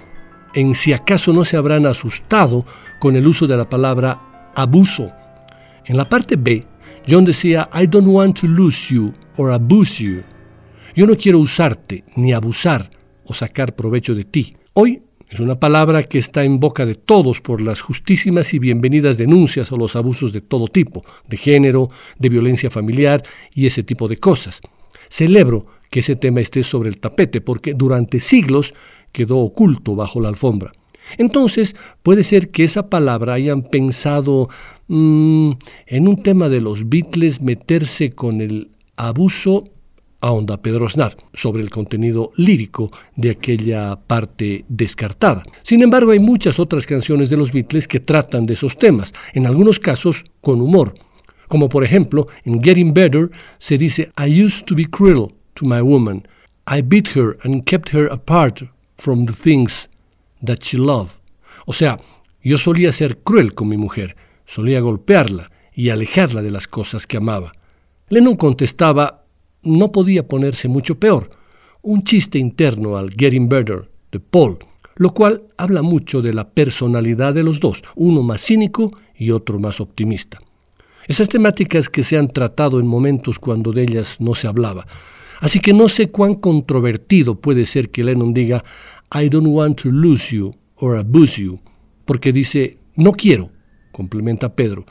en 0.53 0.73
si 0.73 0.93
acaso 0.93 1.33
no 1.33 1.43
se 1.43 1.57
habrán 1.57 1.85
asustado 1.85 2.65
con 3.01 3.17
el 3.17 3.27
uso 3.27 3.45
de 3.45 3.57
la 3.57 3.67
palabra 3.67 4.51
abuso. 4.55 5.11
En 5.83 5.97
la 5.97 6.07
parte 6.07 6.37
B, 6.37 6.65
John 7.09 7.25
decía, 7.25 7.69
I 7.77 7.85
don't 7.85 8.07
want 8.07 8.39
to 8.39 8.47
lose 8.47 8.87
you 8.87 9.11
or 9.35 9.51
abuse 9.51 10.01
you. 10.01 10.21
Yo 10.95 11.05
no 11.05 11.17
quiero 11.17 11.39
usarte, 11.39 12.05
ni 12.15 12.31
abusar 12.31 12.89
o 13.25 13.33
sacar 13.33 13.75
provecho 13.75 14.15
de 14.15 14.23
ti. 14.23 14.55
Hoy 14.71 15.03
es 15.33 15.39
una 15.39 15.59
palabra 15.59 16.03
que 16.03 16.19
está 16.19 16.43
en 16.43 16.59
boca 16.59 16.85
de 16.85 16.93
todos 16.93 17.41
por 17.41 17.59
las 17.59 17.81
justísimas 17.81 18.53
y 18.53 18.59
bienvenidas 18.59 19.17
denuncias 19.17 19.71
o 19.71 19.77
los 19.77 19.95
abusos 19.95 20.31
de 20.31 20.41
todo 20.41 20.67
tipo, 20.67 21.03
de 21.27 21.37
género, 21.37 21.89
de 22.19 22.29
violencia 22.29 22.69
familiar 22.69 23.23
y 23.51 23.65
ese 23.65 23.81
tipo 23.81 24.07
de 24.07 24.17
cosas. 24.17 24.61
Celebro 25.09 25.65
que 25.89 26.01
ese 26.01 26.15
tema 26.15 26.39
esté 26.39 26.61
sobre 26.61 26.89
el 26.89 26.99
tapete 26.99 27.41
porque 27.41 27.73
durante 27.73 28.19
siglos 28.19 28.75
quedó 29.11 29.39
oculto 29.39 29.95
bajo 29.95 30.21
la 30.21 30.29
alfombra. 30.29 30.71
Entonces, 31.17 31.75
puede 32.03 32.23
ser 32.23 32.51
que 32.51 32.63
esa 32.63 32.91
palabra 32.91 33.33
hayan 33.33 33.63
pensado 33.63 34.49
mm, 34.87 35.51
en 35.87 36.07
un 36.07 36.21
tema 36.21 36.47
de 36.47 36.61
los 36.61 36.89
Beatles 36.89 37.41
meterse 37.41 38.11
con 38.11 38.39
el 38.39 38.69
abuso 38.97 39.72
ahonda 40.23 40.61
Pedro 40.61 40.85
Aznar 40.85 41.17
sobre 41.33 41.61
el 41.61 41.69
contenido 41.69 42.31
lírico 42.37 42.91
de 43.15 43.31
aquella 43.31 43.97
parte 43.97 44.63
descartada. 44.69 45.43
Sin 45.63 45.83
embargo, 45.83 46.11
hay 46.11 46.19
muchas 46.19 46.59
otras 46.59 46.85
canciones 46.85 47.29
de 47.29 47.35
los 47.35 47.51
Beatles 47.51 47.89
que 47.89 47.99
tratan 47.99 48.45
de 48.45 48.53
esos 48.53 48.77
temas, 48.77 49.13
en 49.33 49.45
algunos 49.45 49.79
casos 49.79 50.23
con 50.39 50.61
humor. 50.61 50.95
Como 51.49 51.67
por 51.67 51.83
ejemplo, 51.83 52.27
en 52.45 52.63
Getting 52.63 52.93
Better 52.93 53.29
se 53.57 53.77
dice, 53.77 54.11
I 54.17 54.43
used 54.43 54.65
to 54.65 54.75
be 54.75 54.85
cruel 54.85 55.33
to 55.55 55.65
my 55.65 55.81
woman. 55.81 56.25
I 56.65 56.81
beat 56.81 57.09
her 57.17 57.37
and 57.43 57.65
kept 57.65 57.93
her 57.93 58.09
apart 58.09 58.63
from 58.97 59.25
the 59.25 59.33
things 59.33 59.89
that 60.45 60.59
she 60.61 60.77
loved. 60.77 61.19
O 61.65 61.73
sea, 61.73 61.99
yo 62.41 62.57
solía 62.57 62.93
ser 62.93 63.17
cruel 63.19 63.53
con 63.53 63.67
mi 63.67 63.75
mujer, 63.75 64.15
solía 64.45 64.79
golpearla 64.79 65.51
y 65.73 65.89
alejarla 65.89 66.41
de 66.41 66.51
las 66.51 66.67
cosas 66.67 67.05
que 67.05 67.17
amaba. 67.17 67.51
Lennon 68.07 68.37
contestaba 68.37 69.22
no 69.63 69.91
podía 69.91 70.27
ponerse 70.27 70.67
mucho 70.67 70.99
peor. 70.99 71.29
Un 71.81 72.03
chiste 72.03 72.39
interno 72.39 72.97
al 72.97 73.11
Getting 73.11 73.49
Better 73.49 73.89
de 74.11 74.19
Paul, 74.19 74.59
lo 74.95 75.09
cual 75.09 75.43
habla 75.57 75.81
mucho 75.81 76.21
de 76.21 76.33
la 76.33 76.49
personalidad 76.49 77.33
de 77.33 77.43
los 77.43 77.59
dos, 77.59 77.83
uno 77.95 78.23
más 78.23 78.41
cínico 78.45 78.91
y 79.15 79.31
otro 79.31 79.59
más 79.59 79.81
optimista. 79.81 80.39
Esas 81.07 81.27
temáticas 81.27 81.89
que 81.89 82.03
se 82.03 82.17
han 82.17 82.29
tratado 82.29 82.79
en 82.79 82.87
momentos 82.87 83.39
cuando 83.39 83.71
de 83.71 83.83
ellas 83.83 84.17
no 84.19 84.35
se 84.35 84.47
hablaba. 84.47 84.87
Así 85.41 85.59
que 85.59 85.73
no 85.73 85.89
sé 85.89 86.09
cuán 86.09 86.35
controvertido 86.35 87.35
puede 87.35 87.65
ser 87.65 87.89
que 87.89 88.03
Lennon 88.03 88.33
diga 88.33 88.63
I 89.13 89.27
don't 89.27 89.47
want 89.47 89.81
to 89.81 89.89
lose 89.89 90.33
you 90.33 90.55
or 90.75 90.95
abuse 90.95 91.41
you, 91.41 91.59
porque 92.05 92.31
dice 92.31 92.77
no 92.95 93.11
quiero, 93.11 93.49
complementa 93.91 94.55
Pedro. 94.55 94.85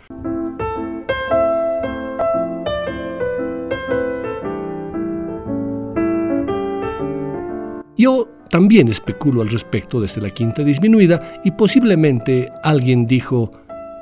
Yo 7.97 8.29
también 8.51 8.89
especulo 8.89 9.43
al 9.43 9.49
respecto 9.49 10.01
desde 10.01 10.21
la 10.21 10.31
quinta 10.31 10.63
disminuida 10.63 11.41
y 11.45 11.51
posiblemente 11.53 12.51
alguien 12.63 13.07
dijo, 13.07 13.53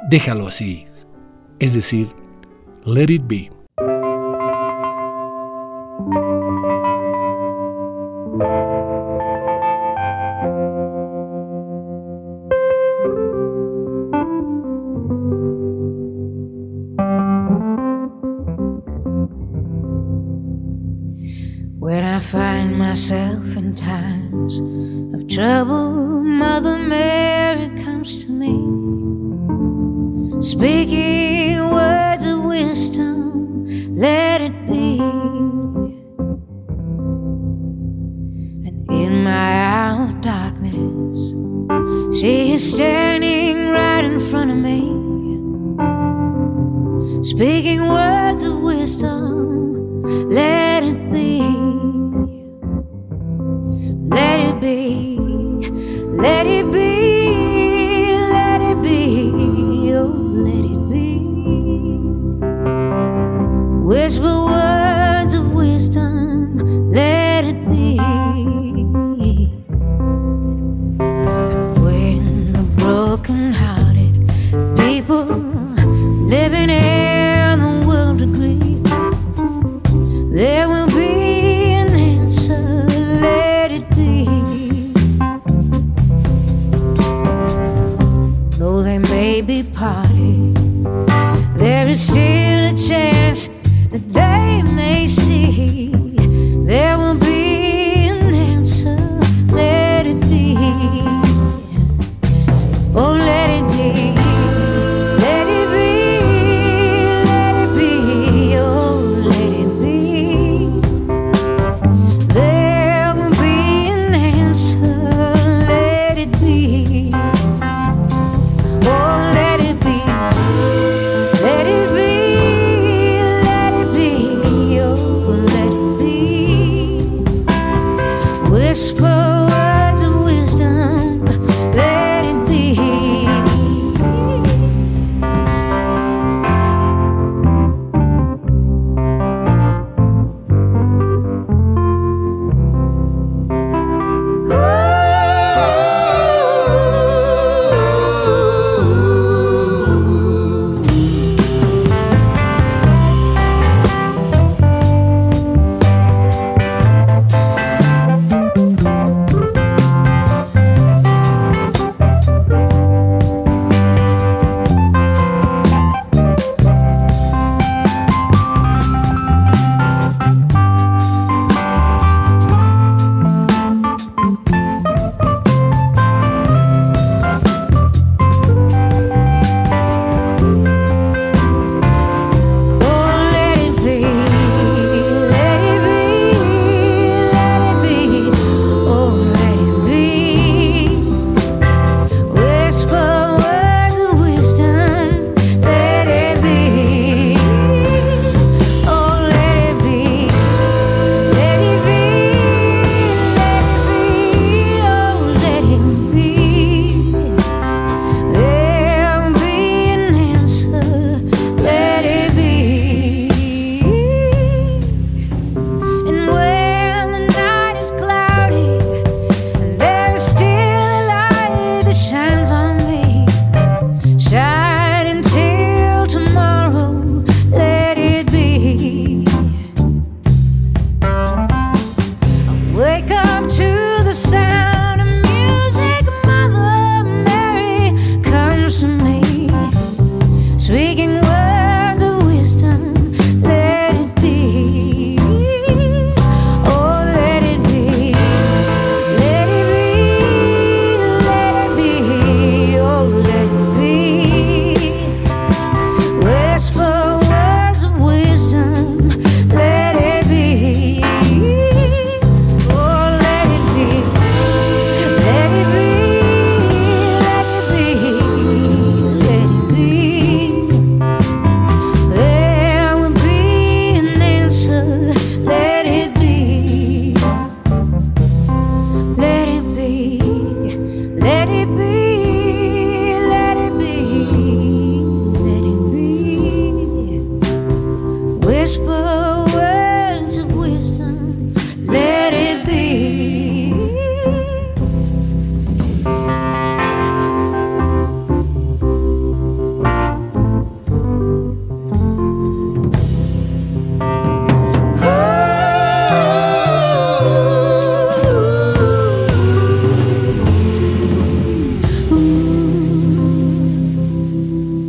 déjalo 0.09 0.47
así, 0.47 0.86
es 1.59 1.74
decir, 1.74 2.09
let 2.84 3.12
it 3.12 3.22
be. 3.26 3.59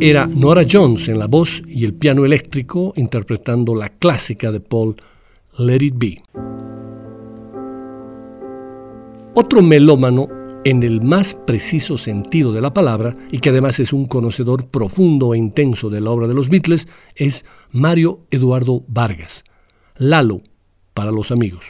Era 0.04 0.26
Nora 0.26 0.64
Jones 0.68 1.06
en 1.06 1.20
la 1.20 1.28
voz 1.28 1.62
y 1.68 1.84
el 1.84 1.94
piano 1.94 2.24
eléctrico 2.24 2.92
interpretando 2.96 3.72
la 3.76 3.88
clásica 3.88 4.50
de 4.50 4.58
Paul, 4.58 4.96
Let 5.58 5.80
It 5.80 5.94
Be. 5.96 6.20
Otro 9.34 9.62
melómano 9.62 10.26
en 10.64 10.82
el 10.82 11.02
más 11.02 11.36
preciso 11.46 11.98
sentido 11.98 12.52
de 12.52 12.60
la 12.60 12.74
palabra 12.74 13.16
y 13.30 13.38
que 13.38 13.50
además 13.50 13.78
es 13.78 13.92
un 13.92 14.06
conocedor 14.06 14.66
profundo 14.66 15.34
e 15.34 15.38
intenso 15.38 15.88
de 15.88 16.00
la 16.00 16.10
obra 16.10 16.26
de 16.26 16.34
los 16.34 16.48
Beatles 16.48 16.88
es 17.14 17.46
Mario 17.70 18.22
Eduardo 18.32 18.82
Vargas, 18.88 19.44
Lalo 19.98 20.40
para 20.94 21.12
los 21.12 21.30
amigos. 21.30 21.64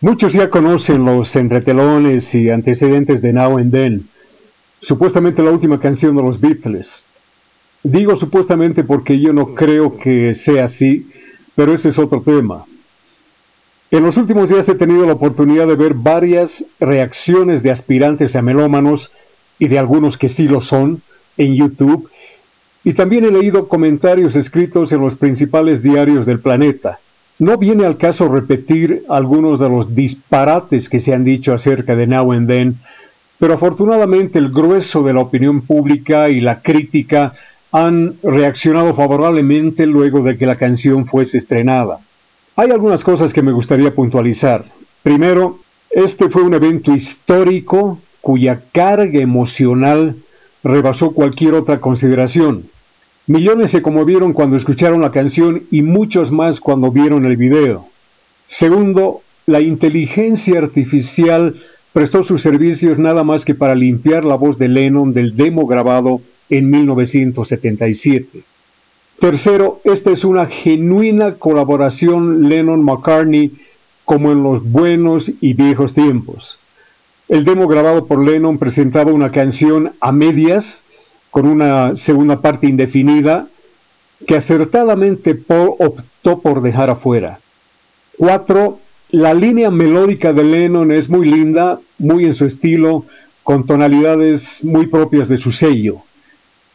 Muchos 0.00 0.32
ya 0.32 0.48
conocen 0.48 1.04
los 1.04 1.36
entretelones 1.36 2.34
y 2.34 2.48
antecedentes 2.48 3.20
de 3.20 3.34
Now 3.34 3.58
and 3.58 3.70
Then, 3.70 4.08
supuestamente 4.80 5.42
la 5.42 5.50
última 5.50 5.78
canción 5.78 6.16
de 6.16 6.22
los 6.22 6.40
Beatles. 6.40 7.04
Digo 7.82 8.14
supuestamente 8.14 8.84
porque 8.84 9.18
yo 9.18 9.32
no 9.32 9.54
creo 9.54 9.96
que 9.96 10.34
sea 10.34 10.64
así, 10.64 11.08
pero 11.54 11.72
ese 11.72 11.88
es 11.88 11.98
otro 11.98 12.22
tema. 12.22 12.66
En 13.90 14.02
los 14.04 14.16
últimos 14.18 14.50
días 14.50 14.68
he 14.68 14.74
tenido 14.74 15.06
la 15.06 15.14
oportunidad 15.14 15.66
de 15.66 15.74
ver 15.74 15.94
varias 15.94 16.64
reacciones 16.78 17.62
de 17.62 17.70
aspirantes 17.70 18.36
a 18.36 18.42
melómanos 18.42 19.10
y 19.58 19.68
de 19.68 19.78
algunos 19.78 20.16
que 20.16 20.28
sí 20.28 20.46
lo 20.46 20.60
son 20.60 21.02
en 21.36 21.54
YouTube, 21.54 22.08
y 22.84 22.92
también 22.92 23.24
he 23.24 23.30
leído 23.30 23.68
comentarios 23.68 24.36
escritos 24.36 24.92
en 24.92 25.00
los 25.00 25.16
principales 25.16 25.82
diarios 25.82 26.24
del 26.24 26.40
planeta. 26.40 26.98
No 27.38 27.56
viene 27.56 27.84
al 27.84 27.96
caso 27.96 28.28
repetir 28.28 29.04
algunos 29.08 29.58
de 29.58 29.68
los 29.68 29.94
disparates 29.94 30.88
que 30.88 31.00
se 31.00 31.14
han 31.14 31.24
dicho 31.24 31.52
acerca 31.52 31.96
de 31.96 32.06
Now 32.06 32.32
and 32.32 32.48
Then, 32.48 32.76
pero 33.38 33.54
afortunadamente 33.54 34.38
el 34.38 34.50
grueso 34.50 35.02
de 35.02 35.14
la 35.14 35.20
opinión 35.20 35.62
pública 35.62 36.28
y 36.28 36.40
la 36.40 36.60
crítica 36.60 37.34
han 37.72 38.16
reaccionado 38.22 38.94
favorablemente 38.94 39.86
luego 39.86 40.22
de 40.22 40.36
que 40.36 40.46
la 40.46 40.56
canción 40.56 41.06
fuese 41.06 41.38
estrenada. 41.38 42.00
Hay 42.56 42.70
algunas 42.70 43.04
cosas 43.04 43.32
que 43.32 43.42
me 43.42 43.52
gustaría 43.52 43.94
puntualizar. 43.94 44.64
Primero, 45.02 45.60
este 45.90 46.28
fue 46.28 46.42
un 46.42 46.54
evento 46.54 46.94
histórico 46.94 47.98
cuya 48.20 48.62
carga 48.72 49.20
emocional 49.20 50.16
rebasó 50.62 51.12
cualquier 51.12 51.54
otra 51.54 51.78
consideración. 51.78 52.64
Millones 53.26 53.70
se 53.70 53.82
conmovieron 53.82 54.32
cuando 54.32 54.56
escucharon 54.56 55.00
la 55.00 55.12
canción 55.12 55.62
y 55.70 55.82
muchos 55.82 56.30
más 56.30 56.60
cuando 56.60 56.90
vieron 56.90 57.24
el 57.24 57.36
video. 57.36 57.86
Segundo, 58.48 59.22
la 59.46 59.60
inteligencia 59.60 60.58
artificial 60.58 61.54
prestó 61.92 62.22
sus 62.22 62.42
servicios 62.42 62.98
nada 62.98 63.24
más 63.24 63.44
que 63.44 63.54
para 63.54 63.74
limpiar 63.74 64.24
la 64.24 64.34
voz 64.34 64.58
de 64.58 64.68
Lennon 64.68 65.12
del 65.12 65.36
demo 65.36 65.66
grabado 65.66 66.20
en 66.50 66.70
1977. 66.70 68.42
Tercero, 69.18 69.80
esta 69.84 70.10
es 70.10 70.24
una 70.24 70.46
genuina 70.46 71.34
colaboración 71.34 72.48
Lennon-McCartney 72.48 73.52
como 74.04 74.32
en 74.32 74.42
los 74.42 74.62
buenos 74.64 75.30
y 75.40 75.54
viejos 75.54 75.94
tiempos. 75.94 76.58
El 77.28 77.44
demo 77.44 77.68
grabado 77.68 78.06
por 78.06 78.24
Lennon 78.24 78.58
presentaba 78.58 79.12
una 79.12 79.30
canción 79.30 79.92
a 80.00 80.10
medias, 80.10 80.82
con 81.30 81.46
una 81.46 81.94
segunda 81.94 82.40
parte 82.40 82.66
indefinida, 82.66 83.46
que 84.26 84.34
acertadamente 84.34 85.36
Paul 85.36 85.74
optó 85.78 86.40
por 86.40 86.60
dejar 86.60 86.90
afuera. 86.90 87.38
Cuatro, 88.18 88.80
la 89.10 89.32
línea 89.32 89.70
melódica 89.70 90.32
de 90.32 90.44
Lennon 90.44 90.90
es 90.90 91.08
muy 91.08 91.28
linda, 91.28 91.78
muy 91.98 92.26
en 92.26 92.34
su 92.34 92.46
estilo, 92.46 93.04
con 93.44 93.64
tonalidades 93.64 94.64
muy 94.64 94.88
propias 94.88 95.28
de 95.28 95.36
su 95.36 95.52
sello. 95.52 96.02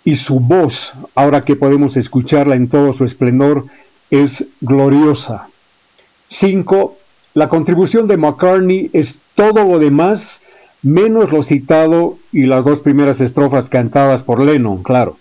Y 0.06 0.16
su 0.16 0.40
voz, 0.40 0.94
ahora 1.16 1.44
que 1.44 1.58
podemos 1.58 1.98
escucharla 1.98 2.56
en 2.56 2.70
todo 2.70 2.94
su 2.94 3.04
esplendor, 3.04 3.66
es 4.10 4.46
gloriosa. 4.62 5.50
5. 6.30 6.96
La 7.34 7.50
contribución 7.50 8.08
de 8.08 8.16
McCartney 8.16 8.90
es 8.94 9.18
todo 9.34 9.66
lo 9.66 9.80
demás, 9.80 10.42
menos 10.82 11.34
lo 11.34 11.44
citado 11.44 12.18
y 12.32 12.44
las 12.44 12.64
dos 12.64 12.80
primeras 12.80 13.20
estrofas 13.20 13.70
cantadas 13.70 14.24
por 14.24 14.40
Lennon, 14.40 14.84
claro. 14.84 15.18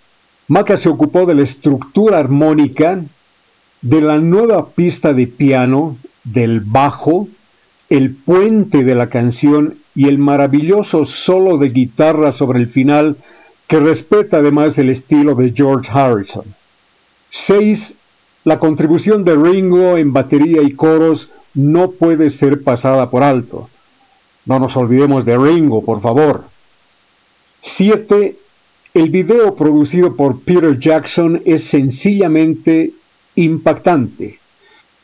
Maca 0.46 0.76
se 0.76 0.90
ocupó 0.90 1.24
de 1.24 1.34
la 1.34 1.42
estructura 1.42 2.18
armónica, 2.18 3.02
de 3.80 4.00
la 4.00 4.18
nueva 4.18 4.68
pista 4.68 5.14
de 5.14 5.26
piano, 5.26 5.96
del 6.22 6.60
bajo, 6.60 7.28
el 7.88 8.14
puente 8.14 8.84
de 8.84 8.94
la 8.94 9.08
canción 9.08 9.76
y 9.94 10.08
el 10.08 10.18
maravilloso 10.18 11.04
solo 11.04 11.58
de 11.58 11.70
guitarra 11.70 12.32
sobre 12.32 12.58
el 12.58 12.66
final 12.66 13.16
que 13.66 13.80
respeta 13.80 14.38
además 14.38 14.78
el 14.78 14.90
estilo 14.90 15.34
de 15.34 15.52
George 15.54 15.90
Harrison. 15.92 16.44
6. 17.30 17.96
La 18.44 18.58
contribución 18.58 19.24
de 19.24 19.34
Ringo 19.34 19.96
en 19.96 20.12
batería 20.12 20.62
y 20.62 20.72
coros 20.72 21.30
no 21.54 21.92
puede 21.92 22.30
ser 22.30 22.62
pasada 22.62 23.10
por 23.10 23.22
alto. 23.22 23.68
No 24.46 24.58
nos 24.58 24.76
olvidemos 24.76 25.24
de 25.24 25.38
Ringo, 25.38 25.82
por 25.82 26.00
favor. 26.00 26.44
7. 27.60 28.36
El 28.92 29.10
video 29.10 29.54
producido 29.54 30.14
por 30.14 30.40
Peter 30.40 30.78
Jackson 30.78 31.42
es 31.44 31.64
sencillamente 31.64 32.92
impactante. 33.36 34.38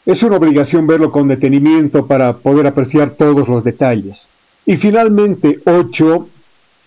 Es 0.06 0.22
una 0.22 0.36
obligación 0.36 0.86
verlo 0.86 1.10
con 1.10 1.28
detenimiento 1.28 2.06
para 2.06 2.36
poder 2.36 2.66
apreciar 2.66 3.10
todos 3.10 3.48
los 3.48 3.64
detalles. 3.64 4.28
Y 4.66 4.76
finalmente, 4.76 5.60
8. 5.64 6.28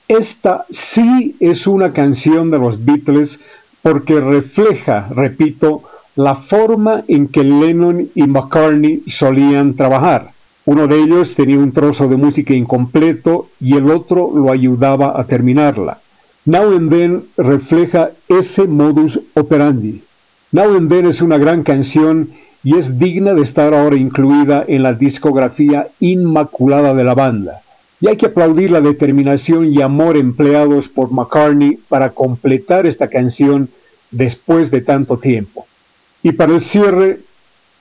Esta 0.07 0.65
sí 0.69 1.35
es 1.39 1.65
una 1.65 1.93
canción 1.93 2.51
de 2.51 2.59
los 2.59 2.83
Beatles 2.83 3.39
porque 3.81 4.19
refleja, 4.19 5.07
repito, 5.09 5.83
la 6.15 6.35
forma 6.35 7.03
en 7.07 7.27
que 7.27 7.43
Lennon 7.43 8.09
y 8.13 8.23
McCartney 8.23 9.03
solían 9.07 9.75
trabajar. 9.75 10.31
Uno 10.65 10.87
de 10.87 11.01
ellos 11.01 11.35
tenía 11.35 11.57
un 11.57 11.71
trozo 11.71 12.07
de 12.07 12.17
música 12.17 12.53
incompleto 12.53 13.47
y 13.59 13.75
el 13.75 13.89
otro 13.89 14.31
lo 14.33 14.51
ayudaba 14.51 15.19
a 15.19 15.25
terminarla. 15.25 15.99
Now 16.45 16.75
and 16.75 16.89
Then 16.89 17.23
refleja 17.37 18.11
ese 18.27 18.67
modus 18.67 19.19
operandi. 19.33 20.03
Now 20.51 20.75
and 20.75 20.89
Then 20.89 21.07
es 21.07 21.21
una 21.21 21.37
gran 21.37 21.63
canción 21.63 22.29
y 22.63 22.77
es 22.77 22.99
digna 22.99 23.33
de 23.33 23.41
estar 23.41 23.73
ahora 23.73 23.95
incluida 23.95 24.63
en 24.67 24.83
la 24.83 24.93
discografía 24.93 25.87
inmaculada 25.99 26.93
de 26.93 27.03
la 27.03 27.15
banda. 27.15 27.62
Y 28.03 28.09
hay 28.09 28.17
que 28.17 28.25
aplaudir 28.25 28.69
la 28.69 28.81
determinación 28.81 29.71
y 29.71 29.81
amor 29.81 30.17
empleados 30.17 30.89
por 30.89 31.09
McCartney 31.09 31.79
para 31.87 32.09
completar 32.09 32.85
esta 32.85 33.07
canción 33.07 33.69
después 34.11 34.71
de 34.71 34.81
tanto 34.81 35.19
tiempo. 35.19 35.65
Y 36.21 36.33
para 36.33 36.53
el 36.53 36.59
cierre, 36.59 37.21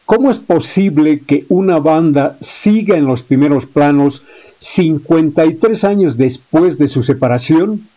¿cómo 0.07 0.31
es 0.31 0.39
posible 0.39 1.23
que 1.27 1.45
una 1.49 1.81
banda 1.81 2.37
siga 2.41 2.97
en 2.97 3.05
los 3.05 3.25
primeros 3.25 3.67
planos 3.67 4.23
53 4.61 5.83
años 5.83 6.17
después 6.17 6.79
de 6.79 6.87
su 6.87 7.03
separación? 7.03 7.89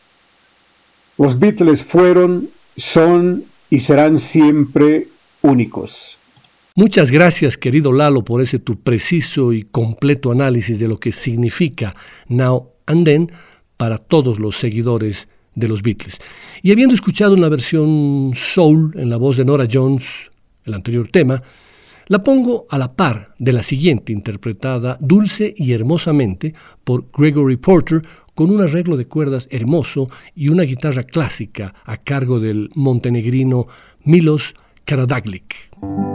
Los 1.20 1.38
Beatles 1.38 1.84
fueron, 1.84 2.50
son 2.76 3.44
y 3.70 3.82
serán 3.82 4.18
siempre 4.18 5.10
únicos. 5.44 6.18
Muchas 6.78 7.10
gracias, 7.10 7.58
querido 7.58 7.94
Lalo, 7.94 8.26
por 8.26 8.42
ese 8.42 8.60
tu 8.60 8.82
preciso 8.82 9.54
y 9.54 9.64
completo 9.64 10.34
análisis 10.34 10.78
de 10.78 10.90
lo 10.90 11.00
que 11.00 11.14
significa 11.14 11.96
Now 12.28 12.74
and 12.86 13.06
Then 13.06 13.32
para 13.78 13.98
todos 13.98 14.40
los 14.40 14.58
seguidores 14.58 15.30
de 15.56 15.70
los 15.70 15.82
Beatles. 15.82 16.20
Y 16.62 16.74
habiendo 16.74 16.94
escuchado 16.94 17.34
una 17.34 17.48
versión 17.48 18.32
soul 18.34 18.92
en 18.98 19.10
la 19.10 19.16
voz 19.16 19.38
de 19.38 19.46
Nora 19.46 19.70
Jones, 19.72 20.30
el 20.66 20.74
anterior 20.74 21.08
tema, 21.08 21.42
la 22.08 22.22
pongo 22.22 22.66
a 22.70 22.78
la 22.78 22.94
par 22.94 23.34
de 23.40 23.54
la 23.54 23.64
siguiente 23.64 24.12
interpretada 24.12 24.98
dulce 25.00 25.54
y 25.56 25.72
hermosamente 25.72 26.54
por 26.84 27.06
Gregory 27.18 27.56
Porter 27.56 28.02
con 28.34 28.52
un 28.52 28.62
arreglo 28.62 28.98
de 28.98 29.08
cuerdas 29.08 29.48
hermoso 29.50 30.10
y 30.36 30.50
una 30.50 30.64
guitarra 30.64 31.04
clásica 31.04 31.74
a 31.86 31.96
cargo 31.96 32.42
del 32.42 32.70
montenegrino 32.76 33.66
Milos 34.04 34.56
Karadaglik. 34.84 36.15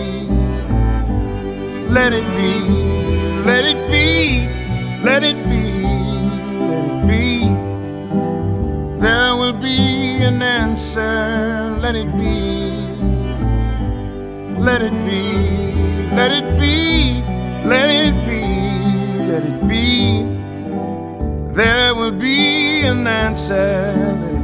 Let 1.91 2.13
it 2.13 2.23
be. 2.37 2.53
Let 3.43 3.65
it 3.65 3.91
be. 3.91 4.47
Let 5.03 5.23
it 5.25 5.35
be. 5.49 5.63
Let 6.71 6.85
it 6.85 7.07
be. 7.07 7.49
There 9.01 9.35
will 9.35 9.51
be 9.51 10.23
an 10.23 10.41
answer. 10.41 11.77
Let 11.81 11.97
it 11.97 12.09
be. 12.15 12.95
Let 14.57 14.81
it 14.81 14.95
be. 15.05 15.21
Let 16.15 16.31
it 16.31 16.59
be. 16.61 17.21
Let 17.67 17.89
it 17.89 18.15
be. 18.25 18.41
Let 19.27 19.43
it 19.43 19.67
be. 19.67 20.23
There 21.53 21.93
will 21.93 22.13
be 22.13 22.83
an 22.85 23.05
answer. 23.05 24.40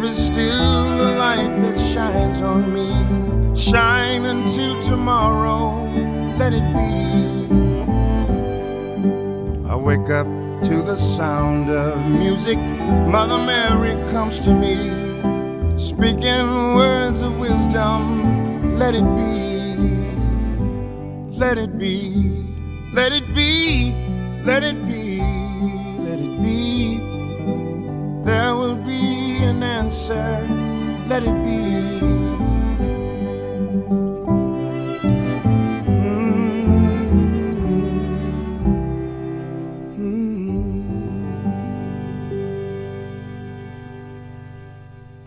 There 0.00 0.10
is 0.10 0.26
still 0.26 1.02
a 1.08 1.10
light 1.18 1.60
that 1.60 1.78
shines 1.78 2.40
on 2.40 2.72
me. 2.72 2.88
Shine 3.54 4.24
until 4.24 4.80
tomorrow, 4.82 5.84
let 6.38 6.52
it 6.54 6.66
be. 6.72 6.88
I 9.68 9.76
wake 9.76 10.08
up 10.10 10.26
to 10.68 10.82
the 10.82 10.96
sound 10.96 11.70
of 11.70 11.98
music. 12.06 12.58
Mother 13.16 13.38
Mary 13.44 13.94
comes 14.08 14.38
to 14.40 14.54
me, 14.54 14.76
speaking 15.78 16.46
words 16.76 17.20
of 17.20 17.38
wisdom. 17.38 18.78
Let 18.78 18.94
it 18.94 19.08
be, 19.20 19.76
let 21.36 21.58
it 21.58 21.78
be, 21.78 22.46
let 22.94 23.12
it 23.12 23.34
be, 23.34 23.92
let 24.46 24.62
it 24.64 24.86
be, 24.86 24.99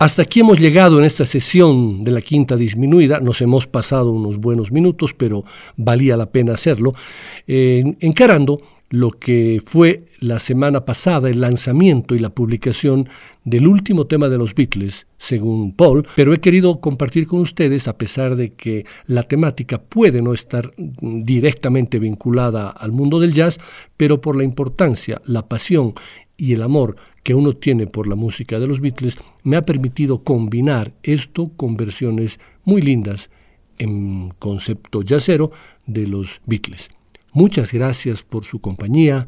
Hasta 0.04 0.20
aquí 0.20 0.40
hemos 0.40 0.60
llegado 0.60 0.98
en 0.98 1.06
esta 1.06 1.24
sesión 1.24 2.04
de 2.04 2.10
la 2.10 2.20
quinta 2.20 2.56
disminuida. 2.56 3.20
Nos 3.20 3.40
hemos 3.40 3.66
pasado 3.66 4.12
unos 4.12 4.36
buenos 4.36 4.70
minutos, 4.70 5.14
pero 5.14 5.44
valía 5.78 6.14
la 6.18 6.26
pena 6.26 6.52
hacerlo, 6.52 6.94
eh, 7.46 7.82
encarando 8.00 8.60
lo 8.94 9.10
que 9.10 9.60
fue 9.66 10.04
la 10.20 10.38
semana 10.38 10.84
pasada 10.84 11.28
el 11.28 11.40
lanzamiento 11.40 12.14
y 12.14 12.20
la 12.20 12.30
publicación 12.30 13.08
del 13.42 13.66
último 13.66 14.06
tema 14.06 14.28
de 14.28 14.38
los 14.38 14.54
Beatles, 14.54 15.08
según 15.18 15.74
Paul, 15.74 16.06
pero 16.14 16.32
he 16.32 16.38
querido 16.38 16.80
compartir 16.80 17.26
con 17.26 17.40
ustedes, 17.40 17.88
a 17.88 17.98
pesar 17.98 18.36
de 18.36 18.52
que 18.52 18.86
la 19.06 19.24
temática 19.24 19.82
puede 19.82 20.22
no 20.22 20.32
estar 20.32 20.72
directamente 20.76 21.98
vinculada 21.98 22.70
al 22.70 22.92
mundo 22.92 23.18
del 23.18 23.32
jazz, 23.32 23.58
pero 23.96 24.20
por 24.20 24.36
la 24.36 24.44
importancia, 24.44 25.20
la 25.24 25.48
pasión 25.48 25.94
y 26.36 26.52
el 26.52 26.62
amor 26.62 26.94
que 27.24 27.34
uno 27.34 27.54
tiene 27.54 27.88
por 27.88 28.06
la 28.06 28.14
música 28.14 28.60
de 28.60 28.68
los 28.68 28.80
Beatles, 28.80 29.16
me 29.42 29.56
ha 29.56 29.64
permitido 29.64 30.22
combinar 30.22 30.92
esto 31.02 31.50
con 31.56 31.76
versiones 31.76 32.38
muy 32.62 32.80
lindas 32.80 33.28
en 33.76 34.30
concepto 34.38 35.02
jazzero 35.02 35.50
de 35.84 36.06
los 36.06 36.40
Beatles. 36.46 36.90
Muchas 37.36 37.72
gracias 37.72 38.22
por 38.22 38.44
su 38.44 38.60
compañía 38.60 39.26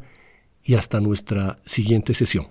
y 0.63 0.75
hasta 0.75 1.01
nuestra 1.01 1.59
siguiente 1.65 2.13
sesión. 2.13 2.47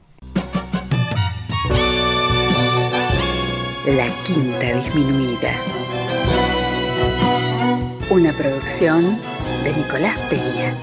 La 3.86 4.06
Quinta 4.24 4.74
Disminuida. 4.74 5.52
Una 8.10 8.34
producción 8.34 9.18
de 9.64 9.74
Nicolás 9.74 10.18
Peña. 10.28 10.74